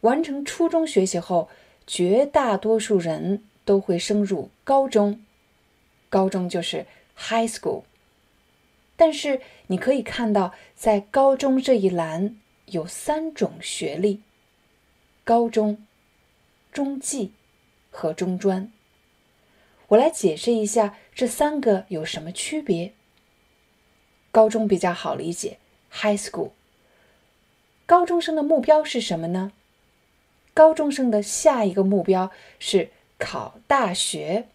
[0.00, 1.50] 完成初中学习后，
[1.86, 5.22] 绝大多数人都会升入高中，
[6.08, 7.82] 高中就是 high school。
[9.04, 12.36] 但是你可以看到，在高中这一栏
[12.66, 14.22] 有三种学历：
[15.24, 15.84] 高中、
[16.70, 17.32] 中技
[17.90, 18.70] 和中专。
[19.88, 22.92] 我来解释一下这三个有什么区别。
[24.30, 25.58] 高中比较好理解
[25.90, 26.50] ，high school。
[27.84, 29.50] 高中生的目标是什么呢？
[30.54, 32.30] 高中生的下一个目标
[32.60, 34.46] 是考大学。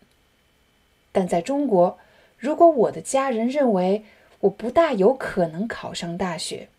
[1.11, 1.99] 但在中国，
[2.37, 4.05] 如果我的家人认为
[4.41, 6.69] 我不大有可能考上大学，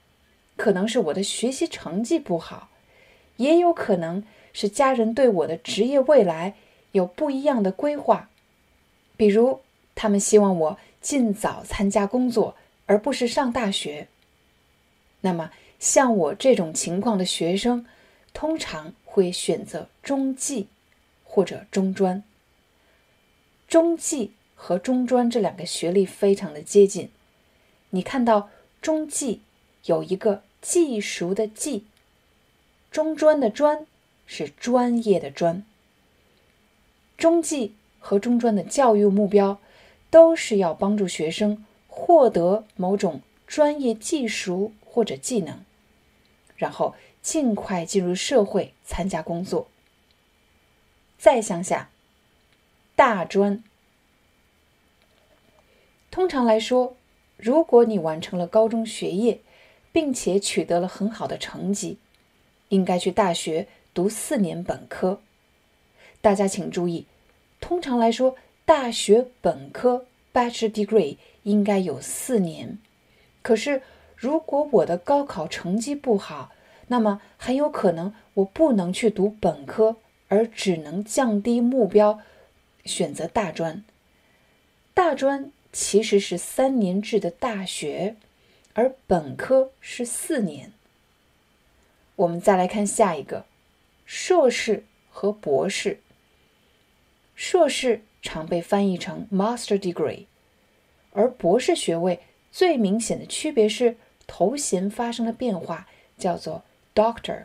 [0.57, 2.69] 可能是我的学习成绩不好，
[3.37, 6.55] 也有可能是家人对我的职业未来
[6.93, 8.31] 有不一样的规划，
[9.17, 9.61] 比如
[9.95, 12.57] 他们希望我尽早参加工作，
[12.87, 14.09] 而不是上大学。
[15.21, 17.87] 那么，像我这种情况的学生，
[18.33, 18.95] 通常。
[19.11, 20.69] 会选择中技
[21.25, 22.23] 或者中专。
[23.67, 27.11] 中技和中专这两个学历非常的接近。
[27.91, 29.43] 你看到中技
[29.85, 31.87] 有一个技术的技，
[32.91, 33.87] 中专的专
[34.27, 35.65] 是专业的专。
[37.17, 39.61] 中技和中专的教育目标
[40.11, 45.65] 都是要帮助学生获得某种专业技术或者技能，
[46.57, 46.95] 然后。
[47.21, 49.69] 尽快进入社会参加工作。
[51.19, 51.91] 再向下，
[52.97, 53.63] 大专。
[56.11, 56.97] 通常来说，
[57.39, 59.41] 如果你完成了高中学业，
[59.93, 61.97] 并且取得了很好的成绩，
[62.69, 65.21] 应该去大学读四年本科。
[66.21, 67.07] 大家请注意，
[67.61, 68.35] 通常来说，
[68.65, 72.79] 大学本科 （Bachelor Degree） 应该有四年。
[73.41, 73.83] 可是，
[74.17, 76.51] 如果我的高考成绩不好，
[76.89, 82.19] 那么很有可能我不能去读本科，而只能降低目标，
[82.85, 83.85] 选择大专。
[84.93, 88.17] 大专其实是三年制的大学，
[88.73, 90.73] 而本科是四年。
[92.17, 93.47] 我们再来看下一个，
[94.05, 96.01] 硕士和博士。
[97.35, 100.27] 硕士常被翻译成 master degree，
[101.13, 103.97] 而博士学位最明显的区别是
[104.27, 106.65] 头衔发生了变化，叫做。
[106.95, 107.45] Doctor，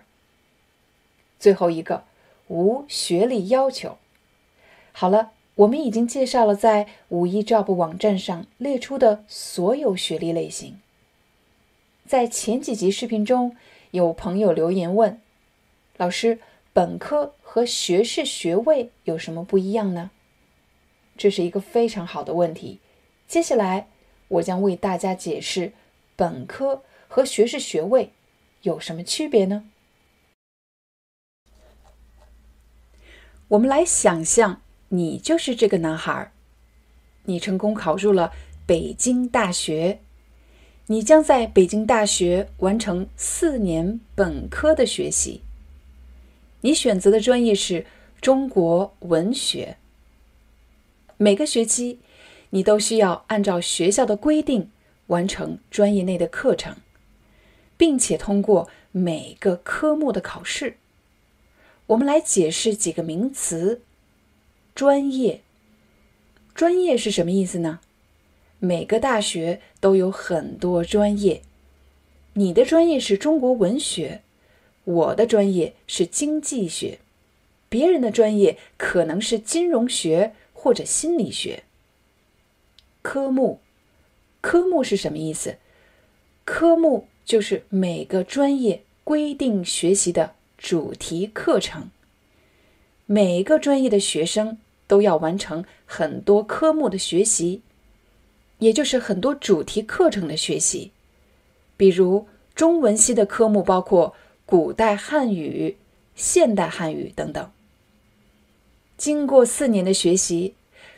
[1.38, 2.06] 最后一个
[2.48, 4.00] 无学历要求。
[4.92, 10.80] 好了，我们已经介绍了在五一 Job 网站上列出的所有学历类型。
[12.06, 13.56] 在前几集视频中，
[13.92, 15.22] 有朋友留言问
[15.98, 16.40] ：“老师，
[16.74, 20.10] 本科和学士学位有什么不一样呢？”
[21.16, 22.80] 这是一个非常好的问题。
[23.28, 23.88] 接下来，
[24.28, 25.74] 我将为大家解释
[26.16, 28.12] 本科和学士学位。
[28.64, 29.70] 有什么区别呢？
[33.50, 34.63] 我们来想象，
[34.96, 36.32] 你就是这个男孩，
[37.26, 38.32] 你成功考入了
[38.68, 40.00] 北京大学，
[40.86, 45.42] 你将在北京大学完成四年本科的学习。
[46.62, 47.88] 你选择的专业是
[48.22, 49.78] 中国文学。
[51.18, 51.98] 每个学期，
[52.52, 54.70] 你都需要按照学校的规定
[55.08, 56.76] 完成专业内的课程。
[57.76, 60.78] 并且通过每个科目的考试，
[61.88, 63.82] 我们来解释几个名词。
[64.76, 65.42] 专业，
[66.54, 67.80] 专业是什么意思呢？
[68.60, 71.42] 每个大学都有很多专业，
[72.34, 74.22] 你的专业是中国文学，
[74.84, 77.00] 我的专业是经济学，
[77.70, 81.64] 别人的专业可能是金融学或者心理学。
[83.02, 83.60] 科目，
[84.42, 85.58] 科目是什么意思？
[86.46, 87.08] 科目。
[87.26, 91.90] 就是每个专业规定学习的主题课程，
[93.06, 94.58] 每个专业的学生
[94.88, 97.62] 都要完成很多科目的学习，
[98.60, 100.92] 也就是很多主题课程的学习。
[101.76, 104.16] 比如中文系的科目包括
[104.46, 105.78] 古代汉语、
[106.16, 107.52] 现代汉语等等。
[108.98, 110.54] 经过四年的学习，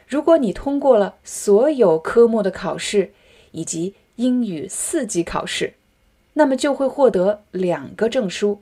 [0.08, 3.14] 如果你通过了所有科目的考试
[3.52, 5.74] 以及英语四级考试。
[6.38, 8.62] 那么就会获得两个证书，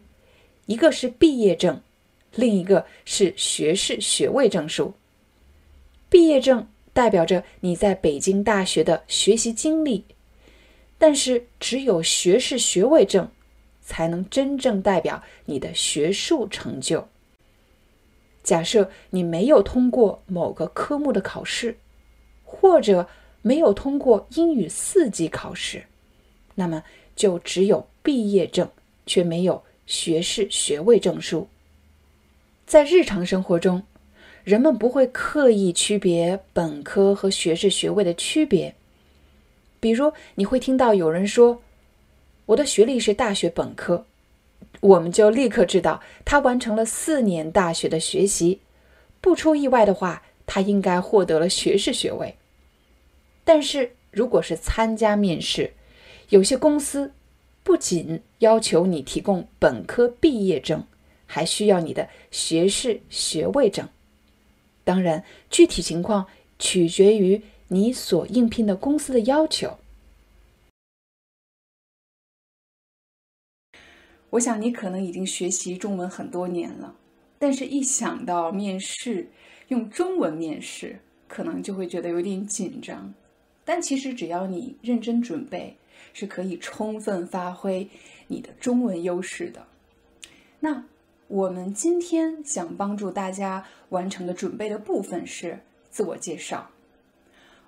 [0.68, 1.82] 一个是毕业证，
[2.36, 4.94] 另一个是学士学位证书。
[6.14, 10.06] 毕业证代表着你在北京大学的学习经历，
[11.00, 13.32] 但是只有学士学位证
[13.82, 17.08] 才能真正代表你的学术成就。
[18.44, 21.80] 假设你没有通过某个科目的考试，
[22.44, 23.10] 或者
[23.42, 25.84] 没有通过英语四级考试，
[26.54, 26.84] 那么
[27.16, 28.70] 就只有毕业证，
[29.08, 31.48] 却没有学士学位证书。
[32.68, 33.82] 在日常生活中，
[34.44, 38.76] 人们不会刻意区别本科和学士学位的区别。
[39.80, 41.62] 比如，你会听到有人说
[42.48, 44.06] ：“我的学历是大学本科”，
[44.82, 48.60] 我们就立刻知道他完成了四年大学的学习。
[49.22, 52.36] 不出意外的话，他应该获得了学士学位。
[53.46, 55.72] 但是，如果是参加面试，
[56.30, 57.14] 有些公司
[57.64, 60.86] 不仅要求你提供本科毕业证，
[61.26, 63.88] 还需要你的学士学位证。
[64.84, 66.28] 当然，具体情况
[66.60, 69.80] 取决于你所应聘的公司的要求。
[74.32, 76.96] 我想你可能已经学习中文很多年了，
[77.40, 79.30] 但是一想到面试
[79.70, 83.14] 用中文面试，可能就会觉得有点紧张。
[83.64, 85.78] 但其实只要你认真准备，
[86.14, 87.88] 是可以充分发挥
[88.28, 89.66] 你的中文优势的。
[90.60, 90.86] 那。
[91.28, 95.60] 我们今天想帮助大家完成的准备的部分是
[95.90, 96.70] 自我介绍。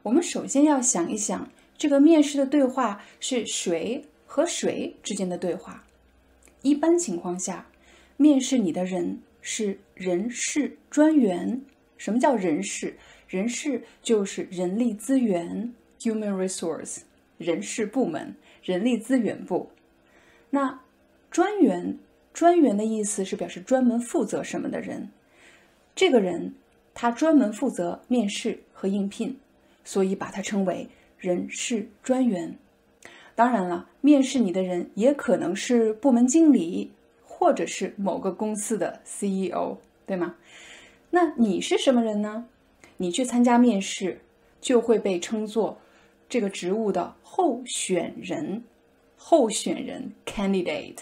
[0.04, 5.84] 我们首先要想一想，这个面试的对话是谁和谁之间的对话。
[6.62, 7.68] 一般情况下，
[8.18, 11.62] 面试你的人是人事专员。
[11.98, 12.98] 什么叫人事？
[13.28, 17.00] 人事就是人力资源 （human resource）
[17.38, 19.72] 人事部门，人力资源部。
[20.50, 20.82] 那
[21.32, 21.98] 专员。
[22.36, 25.10] 专员的意思是表示专门负责什么的人，
[25.96, 26.54] 这个人
[26.94, 29.40] 他专门负责面试和应聘，
[29.86, 32.58] 所以把他称为人事专员。
[33.36, 36.92] 当然了，面试你的人也可能是部门经理，
[37.24, 40.36] 或者是某个公司的 CEO，对吗？
[41.12, 42.48] 那你是什么人呢？
[42.98, 44.20] 你去参加面试，
[44.60, 45.80] 就会被称作
[46.28, 48.62] 这个职务的候选人，
[49.16, 50.98] 候选人 candidate。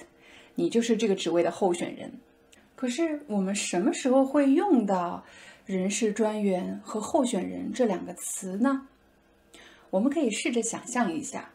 [0.56, 2.12] 你就是这个职位的候选人，
[2.76, 5.24] 可是我们什么时候会用到
[5.66, 8.88] “人事专员”和“候选人”这两个词呢？
[9.89, 11.49] 我们可以试着想象一下：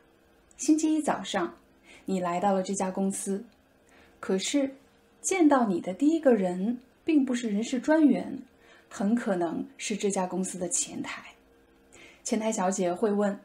[0.56, 1.54] 星期一早上，
[2.04, 3.44] 你来到了这家公司，
[4.18, 4.74] 可是
[5.20, 8.38] 见到你的第一个人并不是人事专员，
[8.88, 11.22] 很可能是这家公司的前台。
[12.24, 13.38] 前台小姐会问：“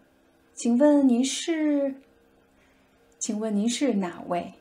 [0.56, 1.96] 请问您是？
[3.20, 4.54] 请问您是哪位？”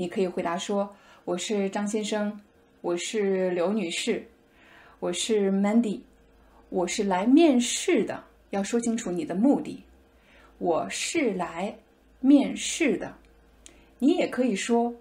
[0.00, 0.96] 你可以回答说
[1.26, 2.40] ：“我是张先生，
[2.80, 4.24] 我是刘女士，
[4.98, 6.00] 我是 Mandy，
[6.70, 8.24] 我是来面试的。
[8.48, 9.84] 要说清楚你的目的。
[10.56, 11.76] 我是来
[12.18, 13.14] 面试的。
[13.98, 14.94] 你也可以说：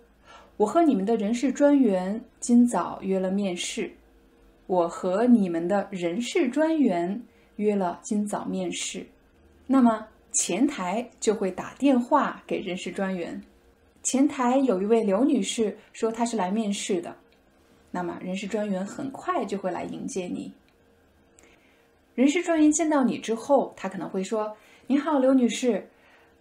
[0.57, 3.89] 我和你们的人事专员今早约了面试。
[4.67, 7.23] 我和你们的人事专员
[7.55, 9.07] 约了今早面试。
[9.65, 13.41] 那么前台就会打电话给人事专员。”
[14.01, 17.15] 前台有一位刘女士说她是来面试的，
[17.91, 20.53] 那么人事专员很快就会来迎接你。
[22.15, 25.87] 人事专员见到你之后，他可能会说：“你好，刘女士，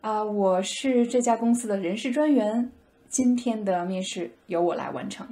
[0.00, 2.72] 啊，我是这家公司的人事专员，
[3.08, 5.28] 今天的面试由我来完成。”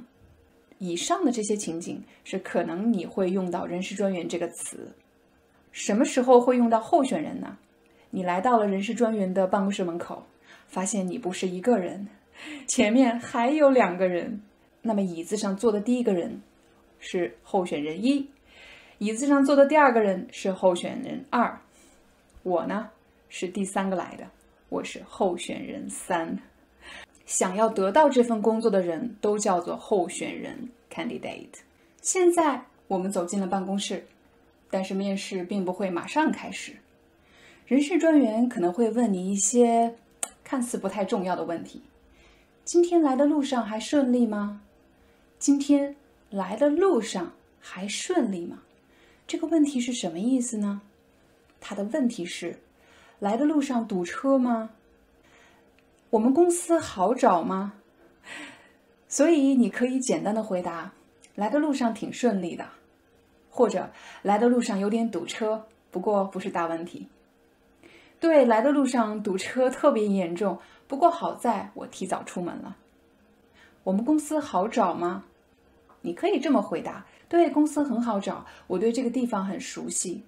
[0.79, 4.95] 以上的这些情景是可能你会用到“人事专员”这个词。
[5.71, 7.57] 什么时候会用到候选人呢？
[8.09, 10.25] 你来到了人事专员的办公室门口，
[10.67, 12.07] 发现你不是一个人。
[12.67, 14.41] 前面还有两个人，
[14.81, 16.41] 那么椅子上坐的第一个人
[16.99, 18.29] 是候选人一，
[18.97, 21.59] 椅子上坐的第二个人是候选人二，
[22.43, 22.89] 我呢
[23.29, 24.27] 是第三个来的，
[24.69, 26.37] 我是候选人三。
[27.25, 31.59] 想要得到这份工作的人都叫做候选人 （candidate）。
[32.01, 34.05] 现在我们走进了办公室，
[34.71, 36.73] 但是面试并不会马上开始，
[37.65, 39.93] 人事专员可能会问你一些
[40.43, 41.81] 看似不太重要的问题。
[42.67, 44.59] 今天来的路上还顺利吗？
[45.39, 45.95] 今天
[46.29, 48.59] 来的路上还顺利吗？
[49.25, 50.81] 这个问题是什么意思呢？
[51.61, 52.59] 他的问题是：
[53.19, 54.71] 来的路上堵车吗？
[56.09, 57.71] 我们公司好找吗？
[59.07, 60.91] 所以你可以简单的回答：
[61.35, 62.67] 来的路上挺顺利的，
[63.49, 63.91] 或者
[64.23, 67.07] 来的路上有点堵车，不过不是大问题。
[68.19, 70.59] 对，来的路上堵车特别严重。
[70.87, 72.77] 不过好在我提早出门了。
[73.83, 75.25] 我们公司好找吗？
[76.01, 80.23] 你可以这么回答对公司很好找我对这个地方很熟悉。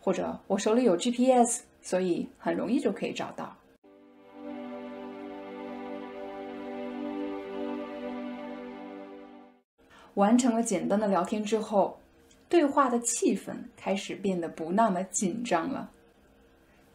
[0.00, 3.56] 或者我手里有 gps 所以很容易就可以找到。
[10.14, 11.98] 完成了简单的聊天之后
[12.48, 15.90] 对话的气氛开始变得不那么紧张了。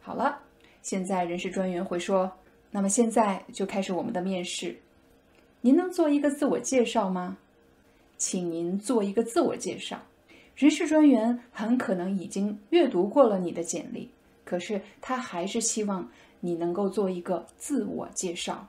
[0.00, 0.40] 好了
[0.82, 2.30] 现在人事专员会说
[2.70, 4.76] 那么现在就开始我们的面试。
[5.60, 7.36] 您能做一个自我介绍吗？
[8.16, 10.00] 请您做一个自我介绍。”
[10.56, 14.10] 人事专员很可能已经阅读过了你的简历，
[14.44, 16.08] 可是他还是希望
[16.40, 18.66] 你能够做一个自我介绍。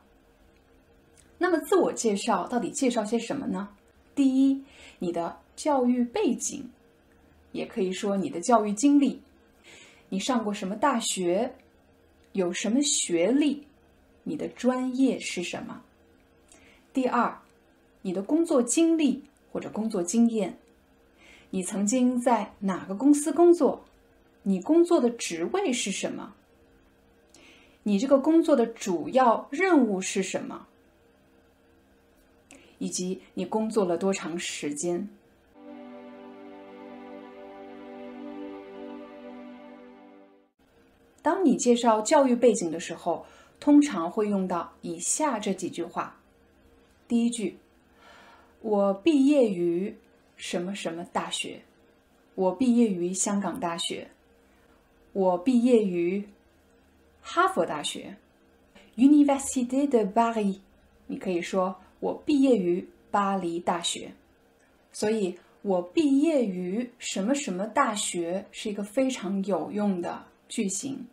[1.37, 3.69] 那么，自我介绍到底介绍些什么呢？
[4.15, 4.61] 第一，
[4.97, 6.67] 你的教育背景，
[7.51, 9.21] 也可以说你的教育经历，
[10.09, 11.53] 你上过什么大学，
[12.31, 13.66] 有什么学历，
[14.27, 15.81] 你的专业是什么？
[16.91, 17.39] 第二，
[18.01, 19.23] 你的工作经历
[19.53, 20.57] 或者工作经验，
[21.49, 23.85] 你曾经在哪个公司工作？
[24.43, 26.33] 你工作的职位是什么？
[27.83, 30.67] 你这个工作的主要任务是什么？
[32.79, 35.07] 以及你工作了多长时间？
[41.21, 43.25] 当你介绍教育背景的时候，
[43.59, 46.19] 通常会用到以下这几句话。
[47.07, 47.57] 第一句：
[48.61, 49.95] 我毕业于
[50.35, 51.61] 什么什么大学？
[52.35, 54.09] 我毕业于香港大学。
[55.13, 56.27] 我毕业于
[57.21, 58.17] 哈佛大学
[58.95, 60.59] ，Université de Paris。
[61.07, 61.77] 你可以说。
[61.99, 64.13] 我毕业于巴黎大学，
[64.91, 71.07] 所以我毕业于什么什么大学是一个非常有用的句型。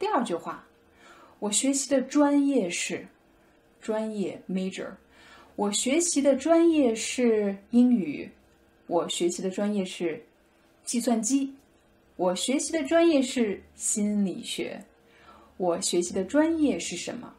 [0.00, 0.66] 第二句话，
[1.38, 3.06] 我学习的专业是
[3.80, 4.88] 专业 major，
[5.54, 8.30] 我学习的专业是英语，
[8.86, 10.24] 我学习的专业是
[10.84, 11.54] 计算机，
[12.16, 14.82] 我学习的专业是心理学，
[15.58, 17.34] 我学习的专业是什么？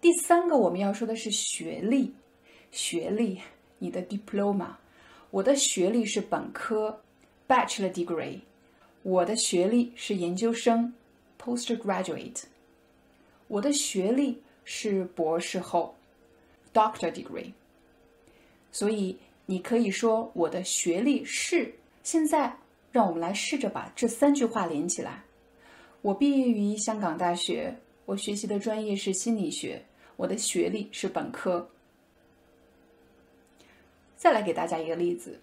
[0.00, 2.12] 第三个我们要说的是学历，
[2.72, 3.38] 学历，
[3.78, 4.74] 你的 diploma，
[5.30, 7.02] 我的学历是本科
[7.46, 8.40] ，bachelor degree，
[9.02, 10.92] 我的学历是研究生
[11.38, 12.44] ，postgraduate，
[13.50, 15.96] 我的学历是博士后
[16.72, 17.50] ，doctor degree。
[18.70, 21.74] 所以你可以说我的学历是。
[22.04, 22.56] 现在
[22.92, 25.24] 让我们来试着把这三句话连起来。
[26.00, 27.76] 我毕业于香港大学，
[28.06, 29.82] 我学习的专业是心理学。
[30.16, 31.68] 我的学历是本科。
[34.16, 35.40] 再来给大家一个例子，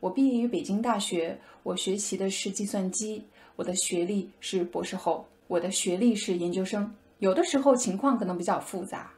[0.00, 3.22] 我毕业于北京大学，我学习的是计算机，
[3.54, 6.90] 我的学历是博士后，我的学历是研究生。
[7.18, 9.12] 有的时候情况可能比较复杂，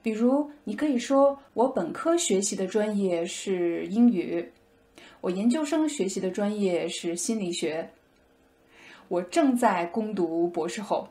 [0.00, 4.50] 比如你可以说我本科学习的专业是英语，
[5.20, 7.90] 我研究生学习的专业是心理学，
[9.08, 11.06] 我正在攻读博士后。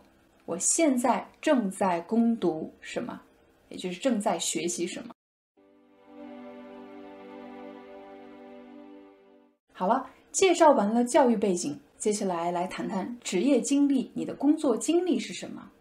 [0.46, 3.22] 我现在正在攻读什么，
[3.70, 5.14] 也就是正在学习什么。
[9.74, 14.12] 好了，介绍完了教育背景，接下来来谈谈职业经历。
[14.14, 15.72] 你的工作经历是什么？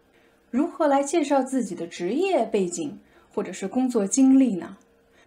[0.49, 2.97] 如何来介绍自己的职业背景
[3.31, 4.75] 或者是工作经历呢？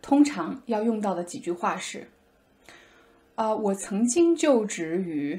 [0.03, 2.09] 通常要用到的几句话是：
[3.36, 5.38] 啊，我曾经就职于，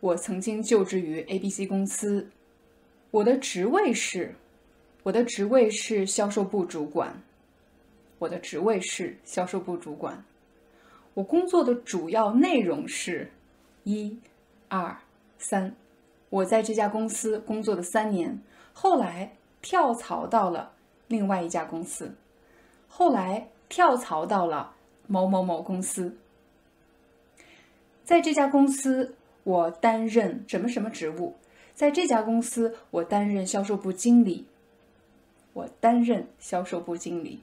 [0.00, 2.28] 我曾经就职于 A、B、C 公司。
[3.12, 4.34] 我的职位是，
[5.04, 7.18] 我的职位是销售部主管。
[8.18, 10.22] 我的职位是销售部主管。
[11.14, 13.30] 我工作的主要内容是，
[13.84, 14.18] 一、
[14.72, 14.96] 二、
[15.36, 15.76] 三。
[16.30, 18.40] 我在这家公司工作了三年，
[18.72, 20.72] 后来跳槽到了
[21.08, 22.14] 另外一家公司，
[22.88, 24.74] 后来跳槽到了
[25.06, 26.16] 某某某公司。
[28.02, 29.14] 在这家公司，
[29.44, 31.36] 我担任什么什么职务？
[31.74, 34.46] 在这家公司，我担任销售部经理。
[35.52, 37.42] 我担任销售部经理。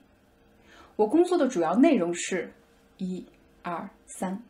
[0.95, 2.51] 我工作的主要内容是：
[2.97, 3.23] 一、
[3.61, 4.41] 二、三。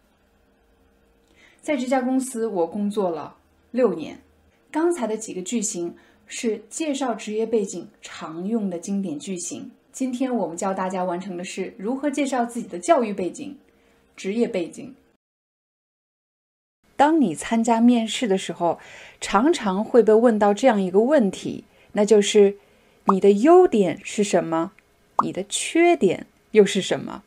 [1.62, 3.36] 在这家公司，我工作了
[3.72, 4.20] 六年。
[4.72, 5.96] 刚才的几个句型
[6.26, 9.72] 是介绍职业背景常用的经典句型。
[9.92, 13.58] 今天我们教大家完成的是如何介绍自己的教育背景、
[14.16, 14.96] 职业背景。
[16.96, 18.80] 当你参加面试的时候，
[19.20, 22.58] 常常会被问到这样一个问题，那就是
[23.06, 24.72] 你的优点是什么？
[25.24, 27.24] 你的缺点又是什么？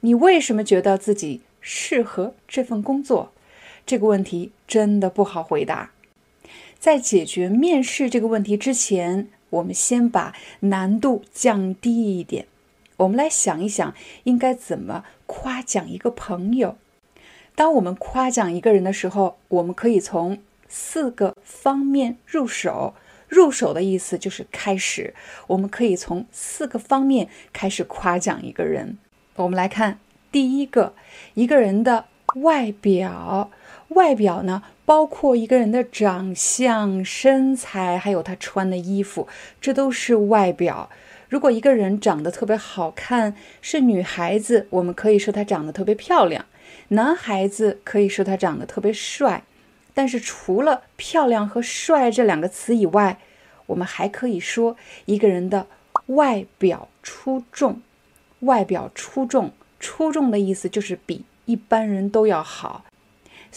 [0.00, 3.32] 你为什么觉得自己适合这份工作？
[3.86, 5.92] 这个问题真的不好回答。
[6.78, 12.46] 在解决面试这个问题之前，我们先把难度降低一点。
[12.98, 16.76] 我们来想一想，应该怎么夸奖一个朋友。
[17.54, 22.94] 当我们夸奖一个人的时候，我们可以从四个方面入手。
[23.28, 25.14] 入手的意思就是开始。
[25.48, 28.98] 我们可以从四个方面开始夸奖一个人。
[29.34, 29.98] 我们来看
[30.30, 30.94] 第一个，
[31.34, 32.04] 一个人的
[32.36, 33.50] 外表。
[33.88, 39.28] 外表呢，包括一个人的长相、身材，还有他穿的衣服，
[39.60, 40.90] 这都是外表。
[41.28, 46.44] 如果一个人长得特别好看，是女孩子，我们可以说她长得特别漂亮；
[46.88, 49.44] 男孩子可以说他长得特别帅。
[49.94, 53.18] 但是除了漂亮和帅这两个词以外，
[53.66, 54.76] 我们还可以说
[55.06, 55.66] 一个人的
[56.06, 57.80] 外表出众。
[58.40, 62.84] 外表出众，出众的意思就是比一般人都要好。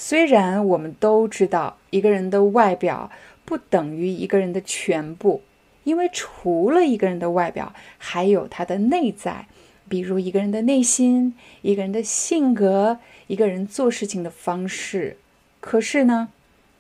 [0.02, 3.12] 虽然我们都知道一个人的外表
[3.44, 5.42] 不等于一个人的全部，
[5.84, 9.48] 因为除了一个人的外表，还有他的内在，
[9.90, 15.18] 比如一个人的内心、一个人的性格、一个人做事情的方式。
[15.60, 16.30] 可是呢，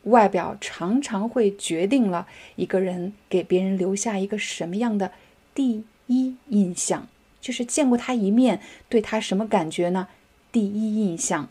[0.03, 5.11] 外表常常会决定了一个人给别人留下一个什么样的
[5.53, 7.09] 第一印象，
[7.41, 10.07] 就是见过他一面，对他什么感觉呢？
[10.53, 11.49] 第一印象。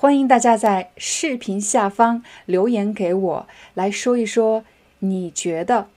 [0.00, 4.64] 欢迎大家在视频下方留言给我，来说一说
[5.00, 5.88] 你觉得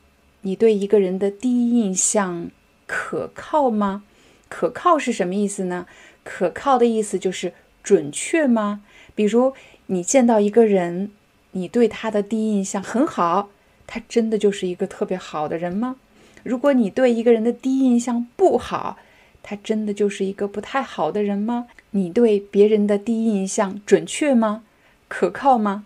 [0.41, 2.51] 你对一个人的第一印象
[2.85, 4.03] 可靠吗？
[4.49, 5.87] 可靠是什么意思呢？
[6.25, 8.81] 可靠的意思就是准确吗？
[9.15, 9.53] 比如。
[9.85, 11.11] 你见到一个人，
[11.51, 13.51] 你对他的第一印象很好，
[13.87, 15.95] 他真的就是一个特别好的人吗？
[16.43, 18.97] 如果你对一个人的第一印象不好，
[19.41, 21.67] 他真的就是一个不太好的人吗？
[21.95, 24.63] 你对别人的第一印象准确吗？
[25.07, 25.85] 可靠吗？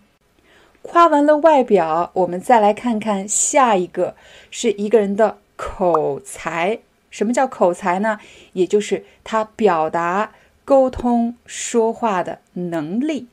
[0.80, 4.16] 夸完了外表，我们再来看看下一个，
[4.50, 6.78] 是一个人的口才。
[7.10, 8.18] 什么叫口才呢？
[8.54, 10.32] 也就是他表达、
[10.64, 13.26] 沟通、说话的能力。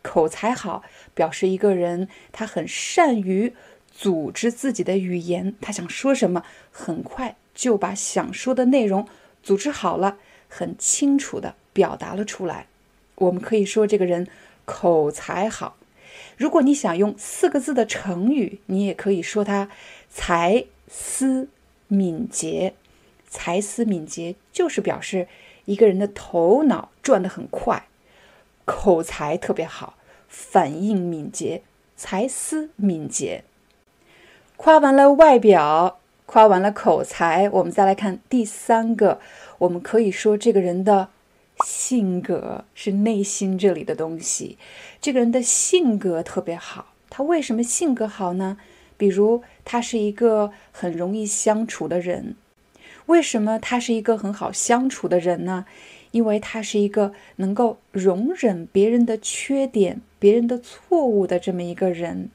[0.00, 3.52] 口才好，表示一个人他很善于
[3.90, 9.06] 组织自己的语言，他想说什么，很快就把想说的内容
[9.42, 10.16] 组织好了，
[10.48, 12.68] 很清楚的表达了出来。
[13.16, 14.26] 我们可以说这个人
[14.64, 15.76] 口才好。
[16.38, 19.68] 如果你想用四个字的成语，你也可以说他
[20.08, 21.48] 才思
[21.88, 22.72] 敏捷。
[23.28, 25.26] 才思敏捷就是表示
[25.64, 27.86] 一个人的头脑转得很快。
[28.64, 29.94] 口才特别好，
[30.28, 31.62] 反应敏捷，
[31.96, 33.44] 才思敏捷。
[34.56, 39.20] 夸完了外表，夸完了口才，我们再来看第三个。
[39.58, 41.08] 我们可以说这个人的
[41.64, 44.58] 性格是内心这里的东西。
[45.00, 48.58] 这个人的性格特别好，他为什么性格好呢？
[48.96, 52.36] 比如他是一个很容易相处的人。
[53.06, 55.66] 为什么他是一个很好相处的人呢？
[56.12, 62.30] 因为他是一个能够容忍别人的缺点、别人的错误的这么一个人。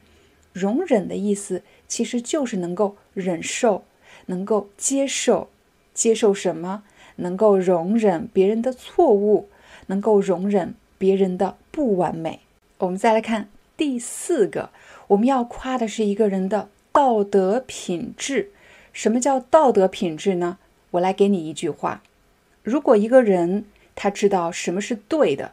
[0.51, 3.86] 容忍的意思其实就是能够忍受、
[4.26, 5.49] 能够接受。
[5.93, 6.84] 接受什么？
[7.20, 9.49] 能够容忍别人的错误，
[9.88, 12.39] 能够容忍别人的不完美。
[12.80, 14.70] 我们再来看第四个，
[15.07, 18.51] 我们要夸的是一个人的道德品质。
[18.91, 20.57] 什么叫道德品质呢？
[20.91, 22.01] 我来给你一句话。
[22.63, 23.65] 如果一个人
[23.95, 25.51] 他知道什么是对的，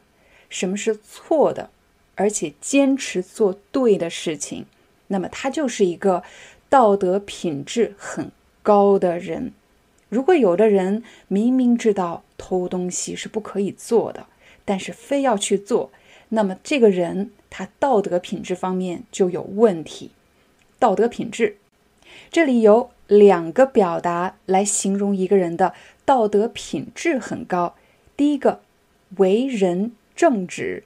[0.48, 1.70] 什么是错的，
[2.14, 4.66] 而且坚持做对的事情，
[5.08, 6.22] 那么他就是一个
[6.68, 8.30] 道德品质很
[8.62, 9.52] 高的人。
[10.08, 14.26] 如果有的人明明知道偷东西是不可以做的，
[14.64, 15.90] 但是非要去做，
[16.28, 20.12] 那么这个人他道德品质方面就有问题。
[20.78, 21.56] 道德品质，
[22.30, 25.74] 这里有两个表达来形容一个人的。
[26.04, 27.74] 道德品质很高。
[28.16, 28.60] 第一个，
[29.16, 30.84] 为人正直。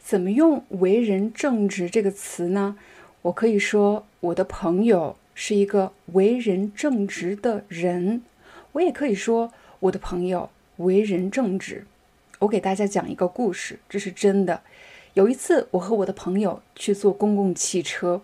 [0.00, 2.78] 怎么用“为人正直”这个词呢？
[3.22, 8.22] 我可以说，我的朋友是一个为人正直的人。
[8.76, 11.86] 我也可以说，我的朋友为人正直。
[12.40, 14.62] 我给大家讲一个故事，这是真的。
[15.14, 18.20] 有一次，我和我的朋友去坐公共汽车，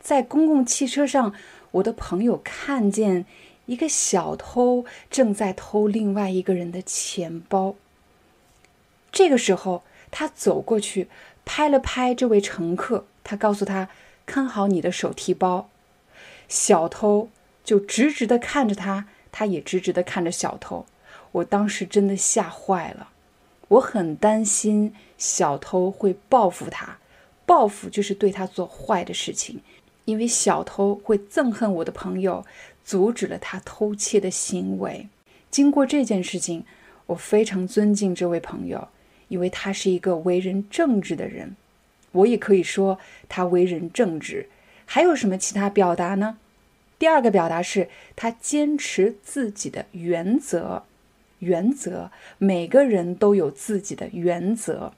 [0.00, 1.34] 在公共汽车上，
[1.72, 3.26] 我的朋友看见。
[3.66, 7.76] 一个小偷正在偷另外一个人的钱包。
[9.12, 11.06] 这个时候，他走过去
[11.44, 13.88] 拍了拍这位乘客，他告诉他
[14.26, 15.70] ：“看好你的手提包。”
[16.48, 17.28] 小偷
[17.62, 20.86] 就直直的看着他，他也直直的看着小偷。
[21.32, 23.10] 我当时真的吓坏了，
[23.68, 26.98] 我很担心小偷会报复他，
[27.46, 29.60] 报复就是对他做坏的事情，
[30.04, 32.44] 因为小偷会憎恨我的朋友。
[32.82, 35.06] 阻止了他偷窃的行为。
[35.48, 36.64] 经过这件事情，
[37.06, 38.88] 我非常尊敬这位朋友，
[39.28, 41.54] 因为他是一个为人正直的人。
[42.10, 44.48] 我也可以说他为人正直。
[44.86, 46.38] 还有什么其他表达呢？
[47.00, 50.84] 第二个表达是他坚持自己的原则。
[51.38, 54.92] 原则，每个人都有自己的原则，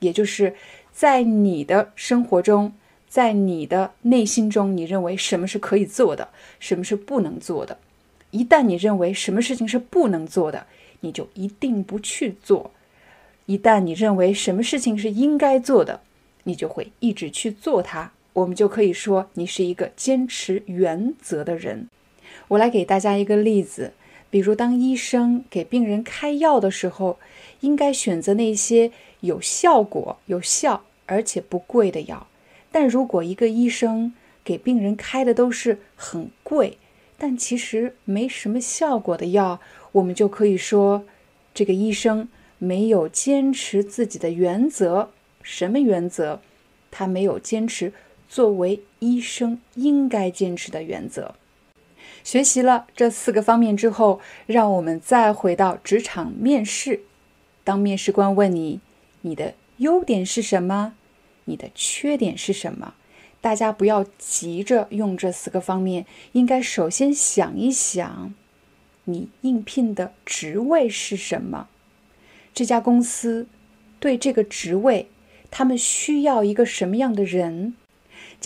[0.00, 0.54] 也就是
[0.92, 2.74] 在你的生活中，
[3.08, 6.28] 在你的内心中，你认为什么是可以做的，
[6.60, 7.78] 什么是不能做的。
[8.32, 10.66] 一旦你认为什么事情是不能做的，
[11.00, 12.72] 你就一定不去做；
[13.46, 16.02] 一旦你认为什么事情是应该做的，
[16.44, 18.12] 你就会一直去做它。
[18.36, 21.88] 我们就可以说你是一个坚持原则的人。
[22.48, 23.92] 我来给大家一个例子，
[24.28, 27.18] 比如当医生给病人开药的时候，
[27.60, 32.26] 应该选择那些有效果、有效而且不贵的药。
[32.70, 34.12] 但如果一个医生
[34.44, 36.76] 给病人开的都是很贵，
[37.16, 39.60] 但其实没什么效果的药，
[39.92, 41.06] 我们就可以说
[41.54, 42.28] 这个医生
[42.58, 45.10] 没有坚持自己的原则。
[45.42, 46.40] 什么原则？
[46.90, 47.94] 他没有坚持。
[48.28, 51.34] 作为医生应该坚持的原则。
[52.24, 57.02] 学习了这四个方面之后，让我们再回到职场面试。
[57.62, 58.80] 当面试官问你
[59.22, 60.94] 你的优点是什么，
[61.44, 62.94] 你的缺点是什么，
[63.40, 68.34] 大家不要急着用这四个方面，应该首先想一想，
[69.04, 71.68] 你应聘的职位是什么？
[72.52, 73.46] 这家公司
[74.00, 75.08] 对这个职位，
[75.50, 77.74] 他们需要一个什么样的人？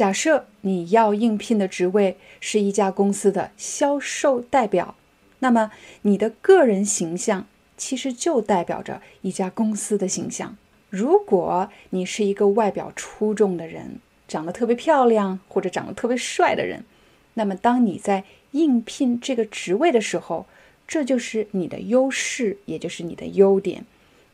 [0.01, 4.95] 假设你要应聘的职位是一家公司的销售代表，
[5.41, 7.47] 那么你的个人形象
[7.77, 10.57] 其实就代表着一家公司的形象。
[10.89, 16.87] 如果你是一个外表出众的人，长得特别漂亮或者长得特别帅的人，
[17.35, 20.47] 那么当你在应聘这个职位的时候，
[20.89, 23.85] 这就是你的优势，也就是你的优点。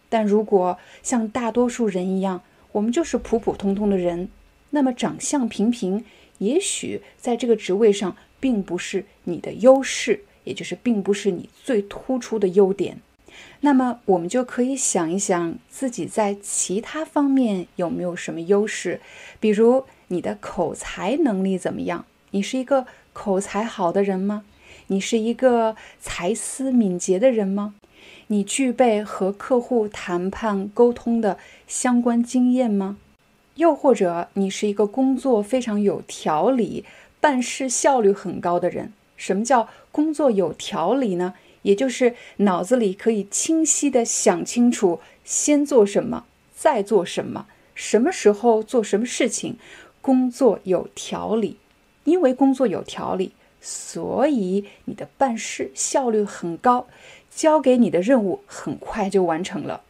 [0.09, 4.29] 但如果像大多数人一样，我们就是普普通通的人。
[4.71, 6.05] 那么长相平平，
[6.39, 13.01] 也许在这个职位上并不是你的优势，也就是并不是你最突出的优点。
[13.61, 19.01] 那么我们就可以想一想自己在其他方面有没有什么优势，
[19.41, 22.05] 比如你的口才能力怎么样？
[22.31, 24.45] 你是一个口才好的人吗？
[24.89, 27.75] 你是一个才思敏捷的人吗？
[28.29, 32.99] 你具备和客户谈判沟通的相关经验吗？
[33.57, 36.85] 又或者你是一个工作非常有条理、
[37.21, 38.93] 办事效率很高的人。
[39.17, 41.35] 什么叫工作有条理呢？
[41.63, 49.57] 也就是脑子里可以清晰地想清楚先做什么，再做什么，什么时候做什么事情。
[50.01, 51.57] 工作有条理，
[52.05, 56.87] 因为工作有条理，所以你的办事效率很高，
[57.35, 59.83] 交给你的任务很快就完成了。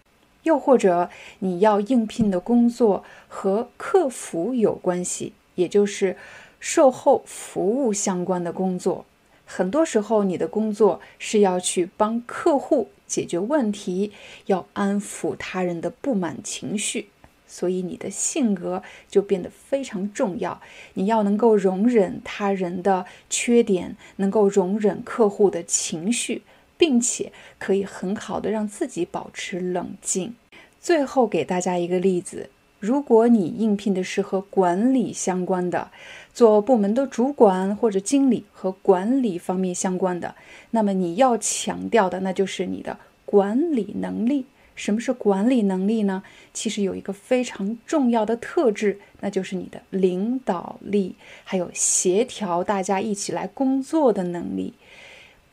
[0.47, 6.17] 又或者你要应聘的工作和客服有关系，也就是
[6.61, 9.05] 售后服务相关的工作。
[9.45, 14.13] 很多时候，你的工作是要去帮客户解决问题，
[14.47, 17.09] 要安抚他人的不满情绪，
[17.49, 20.61] 所以你的性格就变得非常重要。
[20.95, 26.43] 你要能够容忍他人的缺点，能够容忍客户的情绪。
[26.77, 30.35] 并且可以很好的让自己保持冷静。
[30.81, 35.91] 最后给大家一个例子：如果你应聘的是和管理相关的，
[36.33, 40.35] 做部门的主管或者经理和管理方面相关的，
[40.71, 44.47] 那么你要强调的那就是你的管理能力。
[44.75, 46.23] 什么是管理能力呢？
[46.53, 51.15] 其实有一个非常重要的特质，那就是你的领导力，
[51.45, 54.75] 还有协调大家一起来工作的能力。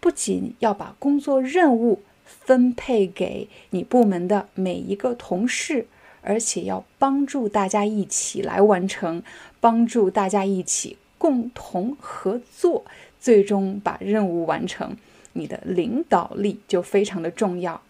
[0.03, 5.87] 不仅要把工作任务分配给你部门的每一个同事，
[6.21, 9.23] 而且要帮助大家一起来完成，
[9.61, 12.83] 帮助大家一起共同合作，
[13.17, 14.97] 最终把任务完成。
[15.31, 17.81] 你的领导力就非常的重要。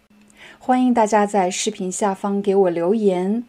[0.60, 3.42] 欢迎大家在视频下方给我留言，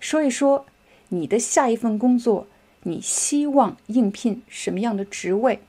[0.00, 0.64] 说一说
[1.10, 2.46] 你的下一份工作，
[2.84, 5.60] 你希望应聘什么样的职位？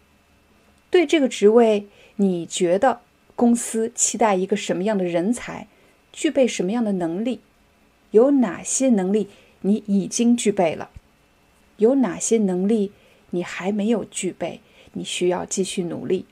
[0.89, 1.87] 对这个职位。
[2.17, 3.01] 你觉得
[3.35, 5.67] 公司期待一个什么样的人才？
[6.11, 7.41] 具备什么样的能力？
[8.11, 9.29] 有哪些能力
[9.61, 10.89] 你已经具备了？
[11.77, 12.91] 有哪些能力
[13.29, 14.61] 你还没有具备？
[14.93, 16.25] 你需要继续努力。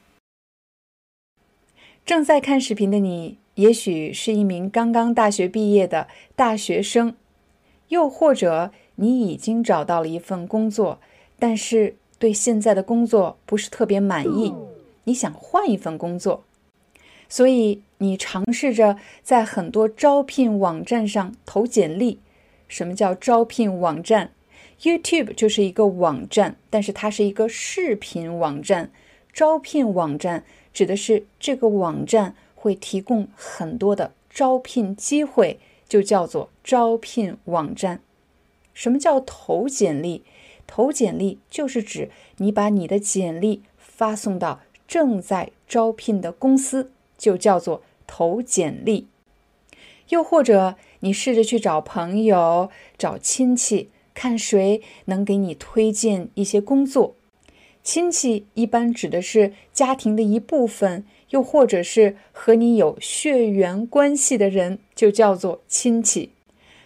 [2.04, 7.16] 正在看视频的你，也许是一名刚刚大学毕业的大学生，
[7.90, 11.00] 又或者你已经找到了一份工作，
[11.38, 14.52] 但是对现在的工作不是特别满意。
[15.06, 16.44] 你想换一份工作，
[17.28, 22.20] 所以你尝试着在很多招聘网站上投简历。
[22.68, 24.32] 什么叫招聘网站
[24.82, 28.92] ？YouTube 就是一个网站，但是它是一个视频网站。
[29.32, 30.44] 招聘网站
[30.74, 38.02] 指的是这个网站会提供很多的招聘机会，就叫做招聘网站。
[38.74, 40.24] 什么叫投简历？
[40.68, 49.08] 投简历就是指你把你的简历发送到正在招聘的公司，就叫做投简历。
[50.10, 57.16] 又或者你试着去找朋友、找亲戚，看谁能给你推荐一些工作。
[57.84, 66.32] 亲戚一般指的是家庭的一部分，又或者是和你有血缘关系的人，就叫做亲戚。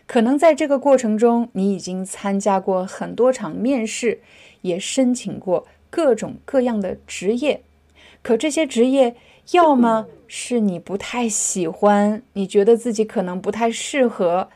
[0.06, 4.22] 可能在这个过程中，你已经参加过很多场面试，
[4.62, 7.62] 也申请过各种各样的职业。
[8.22, 9.16] 可这些职业，
[9.52, 14.50] 要么是你不太喜欢，你觉得自己可能不太适合；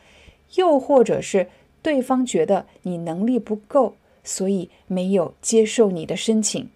[0.56, 1.48] 又或者是
[1.82, 6.70] 对方觉得你能力不够，所以没有接受你的申请。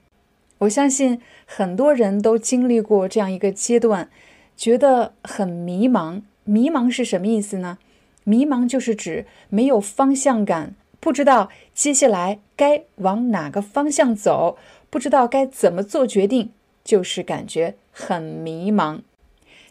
[0.59, 4.09] 我相信很多人都经历过这样一个阶段，
[4.55, 6.21] 觉得很迷茫。
[6.45, 7.77] 迷茫是什么意思呢？
[8.23, 14.57] 迷茫就是指没有方向感，不知道接下来该往哪个方向走，
[14.89, 16.49] 不知道该怎么做决定，
[16.88, 19.01] 就是感觉很迷茫。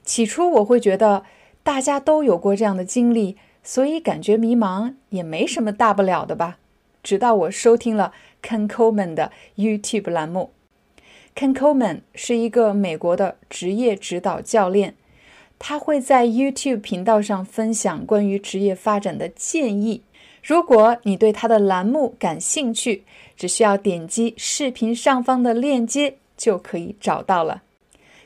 [0.04, 1.24] 起初我会觉得
[1.62, 6.58] 大家都有过这样的经历，所以感觉迷茫也没什么大不了的吧。
[7.02, 8.12] 直到我收听了
[8.42, 10.50] Ken Coleman 的 YouTube 栏目
[11.34, 14.94] ，Ken Coleman 是一个美国的职业指导教练。
[15.58, 20.02] 他会在 YouTube 频道上分享关于职业发展的建议。
[20.42, 23.04] 如果你对他的栏目感兴趣，
[23.36, 27.62] 只需要点击视频上方的链接就可以找到了。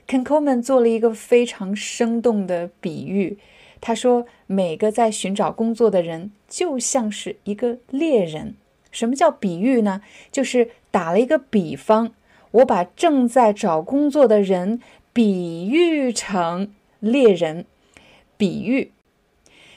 [0.07, 3.39] Ken Coleman 做了一个非常生动的比喻，
[3.81, 8.55] 他说：“每个在寻找工作的人就像是一个猎人。
[8.91, 10.03] 什么叫比喻呢？
[10.33, 12.13] 就是打了一个比方，
[12.51, 14.81] 我把正在找工作的人
[15.13, 17.65] 比喻成。”猎人，
[18.37, 18.93] 比喻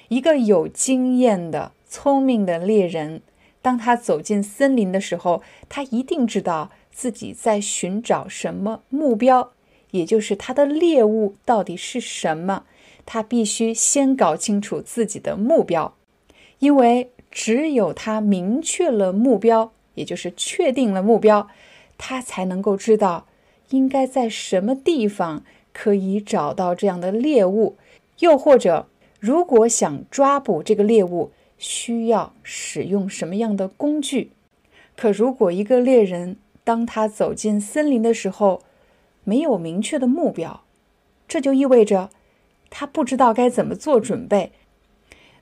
[0.10, 3.22] 一个有经验的、聪明的猎人，
[3.62, 9.52] 当他走进森林的时候，他一定知道自己在寻找什么目标，
[9.92, 12.64] 也就是他的猎物到底是什么。
[13.06, 15.96] 他必须先搞清楚自己的目标，
[16.60, 21.50] 因为只有他明确了目标，也就是确定了目标，
[21.98, 23.26] 他才能够知道
[23.72, 25.44] 应该在什么地方。
[25.76, 27.78] 可以找到这样的猎物，
[28.20, 28.86] 又或者，
[29.20, 34.30] 如果想抓捕这个猎物，需要使用什么样的工具？
[34.96, 38.62] 可如果一个猎人当他走进森林的时候，
[39.24, 40.64] 没有明确的目标，
[41.28, 42.10] 这就意味着
[42.70, 44.52] 他不知道该怎么做准备。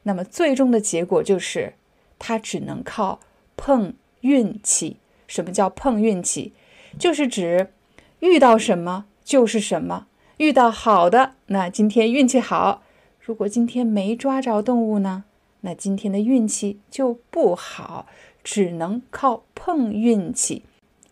[0.03, 1.75] 那么最终的结果就是，
[2.17, 3.19] 他只能靠
[3.55, 4.97] 碰运气。
[5.27, 6.53] 什么叫碰运气？
[6.99, 7.71] 就是指
[8.19, 10.07] 遇到什么就是什么。
[10.37, 12.81] 遇到好的，那今天运气好；
[13.19, 15.23] 如果今天没抓着动物呢，
[15.61, 18.07] 那今天的运气就不好，
[18.43, 20.63] 只能靠碰运气。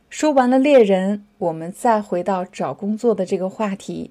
[0.09, 4.09] 说完了猎人，我们再回到找工作的这个话题，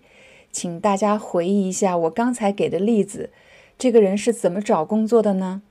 [0.52, 3.30] 请大家回忆一下我刚才给的例子，
[3.76, 5.62] 这个人是怎么找工作的呢？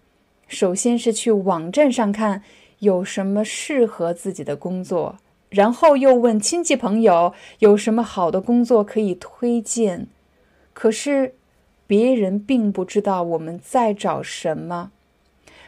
[0.50, 2.44] 首先是去网站上看
[2.80, 5.18] 有什么适合自己的工作。
[5.50, 10.08] 然后又问亲戚朋友有什么好的工作可以推荐，
[10.74, 11.36] 可是
[11.88, 14.92] 别人并不知道我们在找什么。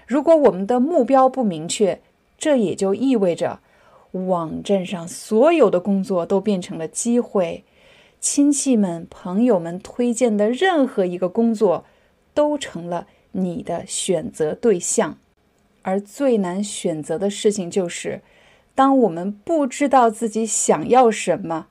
[0.05, 2.01] 如果我们的目标不明确，
[2.37, 3.61] 这也就意味着
[4.11, 7.63] 网站上所有的工作都变成了机会，
[8.19, 11.85] 亲戚们、朋友们推荐的任何一个工作
[12.33, 15.17] 都成了你的选择对象。
[15.81, 18.21] 而最难选择的事情就是。
[18.75, 21.67] 当我们不知道自己想要什么，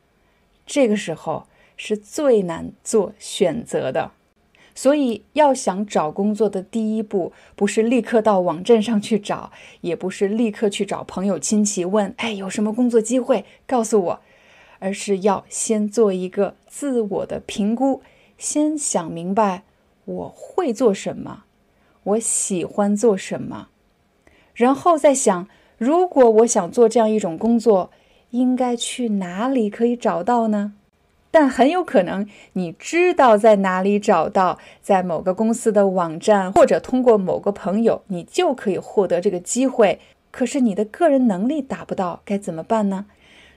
[0.66, 4.10] 这个时候是最难做选择的。
[4.80, 9.50] 所以，要想找工作的第一步，不是立刻到网站上去找，
[9.80, 14.20] 也不是立刻去找朋友亲戚问：“哎，有什么工作机会，告诉我。”
[14.78, 18.02] 而是要先做一个自我的评估，
[18.36, 19.64] 先想明白
[20.04, 21.42] 我会做什么，
[22.04, 23.70] 我喜欢做什么，
[24.54, 25.48] 然后再想。
[25.76, 27.90] 如果我想做这样一种工作，
[28.30, 30.74] 应该去哪里可以找到呢？
[31.30, 40.00] 但很有可能你知道在哪里找到，在某个公司的网站，或者通过某个朋友，你就可以获得这个机会。
[40.30, 43.06] 可是你的个人能力达不到，该怎么办呢？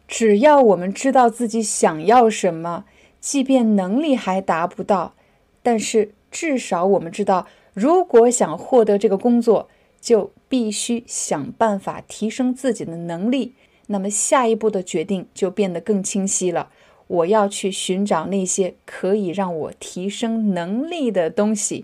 [0.08, 2.86] 只要我们知道自己想要什么，
[3.20, 5.14] 即便能力还达不到，
[5.62, 9.70] 但是至少我们知道，如果想获得这个工作。
[10.02, 13.54] 就必须想办法提升自己的能力，
[13.86, 16.72] 那么下一步的决定就变得更清晰了。
[17.12, 21.84] 我要去寻找那些可以让我提升能力的东西。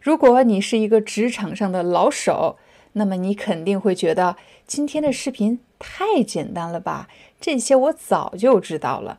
[0.00, 2.56] 如果你是一个职场上的老手，
[2.92, 4.36] 那么你肯定会觉得
[4.66, 7.08] 今天的视频太简单了吧？
[7.40, 9.18] 这些我早就知道了。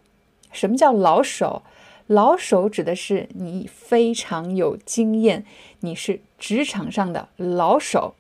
[0.54, 1.64] 什么叫老手？
[2.08, 5.46] 老手指的是你非常有经验，
[5.82, 8.16] 你是职场上的老手。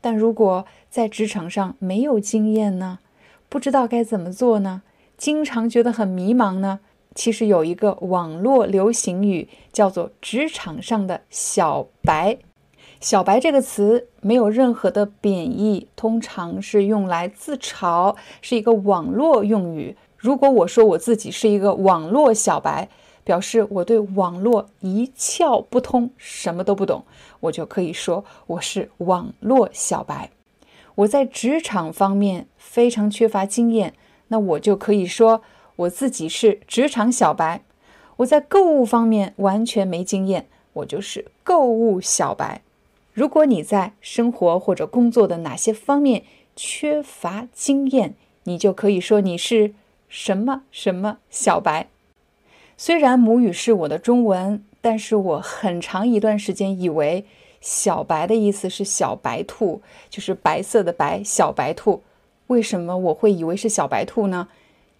[0.00, 2.98] 但如果在职场上没有经验呢？
[3.48, 4.82] 不知道该怎么做呢？
[5.16, 6.80] 经常觉得很迷茫呢？
[7.14, 12.38] 其实有一个网络流行语叫做“职场上的小白”。
[13.00, 19.96] 小白这个词没有任何的贬义，通常是用来自嘲，是一个网络用语。
[20.16, 22.88] 如果我说我自己是一个网络小白，
[23.24, 27.04] 表示我对网络一窍不通，什么都不懂，
[27.40, 30.30] 我就可以说我是网络小白。
[30.96, 33.94] 我在职场方面非常缺乏经验，
[34.28, 35.42] 那我就可以说。
[35.78, 37.62] 我自己是职场小白，
[38.16, 42.62] 我在购物方面完全没经验，我就是购物小白。
[43.12, 46.24] 如果你在生活或者工作的哪些方面
[46.56, 49.72] 缺乏经验，你就可以说你是
[50.08, 51.86] 什么什么小白。
[52.76, 57.26] 虽然母语是我的中文，但是我很长一段时间以为
[57.60, 62.02] “小白”的意思是小白兔，就是白色的白，小白兔。
[62.46, 64.48] 为什么我会以为是小白兔呢？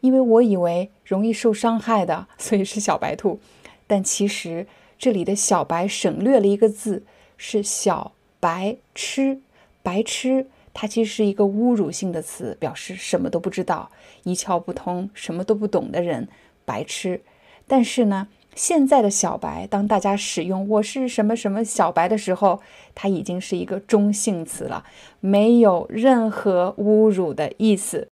[0.02, 3.40] 因为我以为容易受伤害的，所以是小白兔，
[3.86, 4.66] 但其实
[4.98, 7.04] 这里的小白省略了一个字，
[7.38, 9.40] 是小白痴。
[9.82, 13.90] 白痴，它其实是一个侮辱性的词，表示什么都不知道、
[14.24, 16.28] 一窍不通、什么都不懂的人，
[16.66, 17.22] 白痴。
[17.66, 18.28] 但是呢，
[18.58, 22.60] 现在的小白，当大家使用“我是什么什么小白”的时候，
[22.92, 24.84] 它已经是一个中性词了，
[25.20, 28.08] 没有任何侮辱的意思。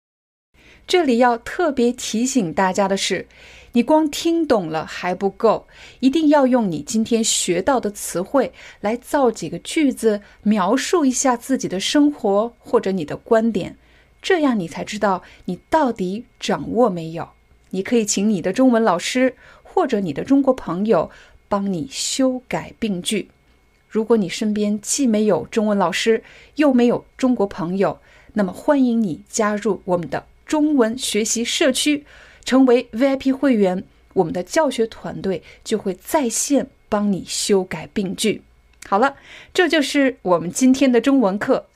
[0.86, 3.28] 这里要特别提醒大家的是，
[3.72, 5.66] 你光听懂了还不够，
[6.00, 13.76] 一定要用你今天学到的词汇来造几个句子，描述一下自己的生活或者你的观点，
[14.22, 17.28] 这样你才知道你到底掌握没有。
[17.72, 19.36] 你可以请你的中文老师
[19.72, 21.10] 或者你的中国朋友
[21.48, 23.30] 帮你修改病句。
[23.88, 26.22] 如果你身边既没有中文老师，
[26.56, 27.98] 又没有中国朋友，
[28.34, 30.26] 那么欢迎你加入我们的。
[30.46, 32.04] 中文学习社区，
[32.44, 38.42] 成为 VIP 会员，我们的教学团队就会在线帮你修改病句。
[38.88, 39.14] 好了，
[39.54, 41.66] 这就是我们今天的中文课，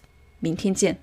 [0.41, 0.99] 明天见。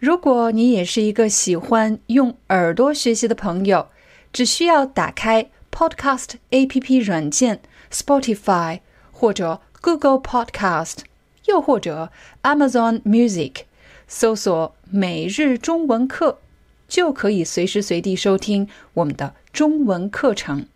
[0.00, 3.88] 如果你也是一个喜欢用耳朵学习的朋友，
[4.32, 7.60] 只需要打开 Podcast APP 软件
[7.90, 8.80] ，Spotify
[9.12, 10.98] 或者 Google Podcast，
[11.46, 12.10] 又或者
[12.42, 13.62] Amazon Music。
[14.06, 16.40] 搜索“每日中文课”，
[16.88, 20.66] 就可以随时随地收听我们的中文课程。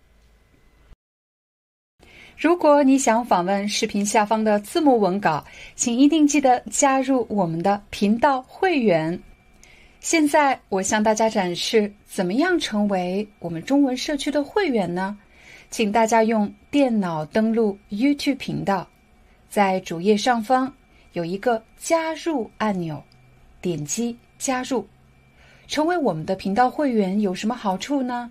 [2.36, 9.22] 如果你想访问视频下方的字幕文稿，请一定记得加入我们的频道会员。
[10.04, 15.16] 现在我向大家展示怎么样成为我们中文社区的会员呢？
[15.70, 18.86] 请大家用电脑登录 YouTube 频道，
[19.48, 20.70] 在主页上方
[21.14, 23.02] 有一个加入按钮。
[23.62, 24.86] 点击加入，
[25.68, 28.30] 成为我们的频道会员有什么好处呢？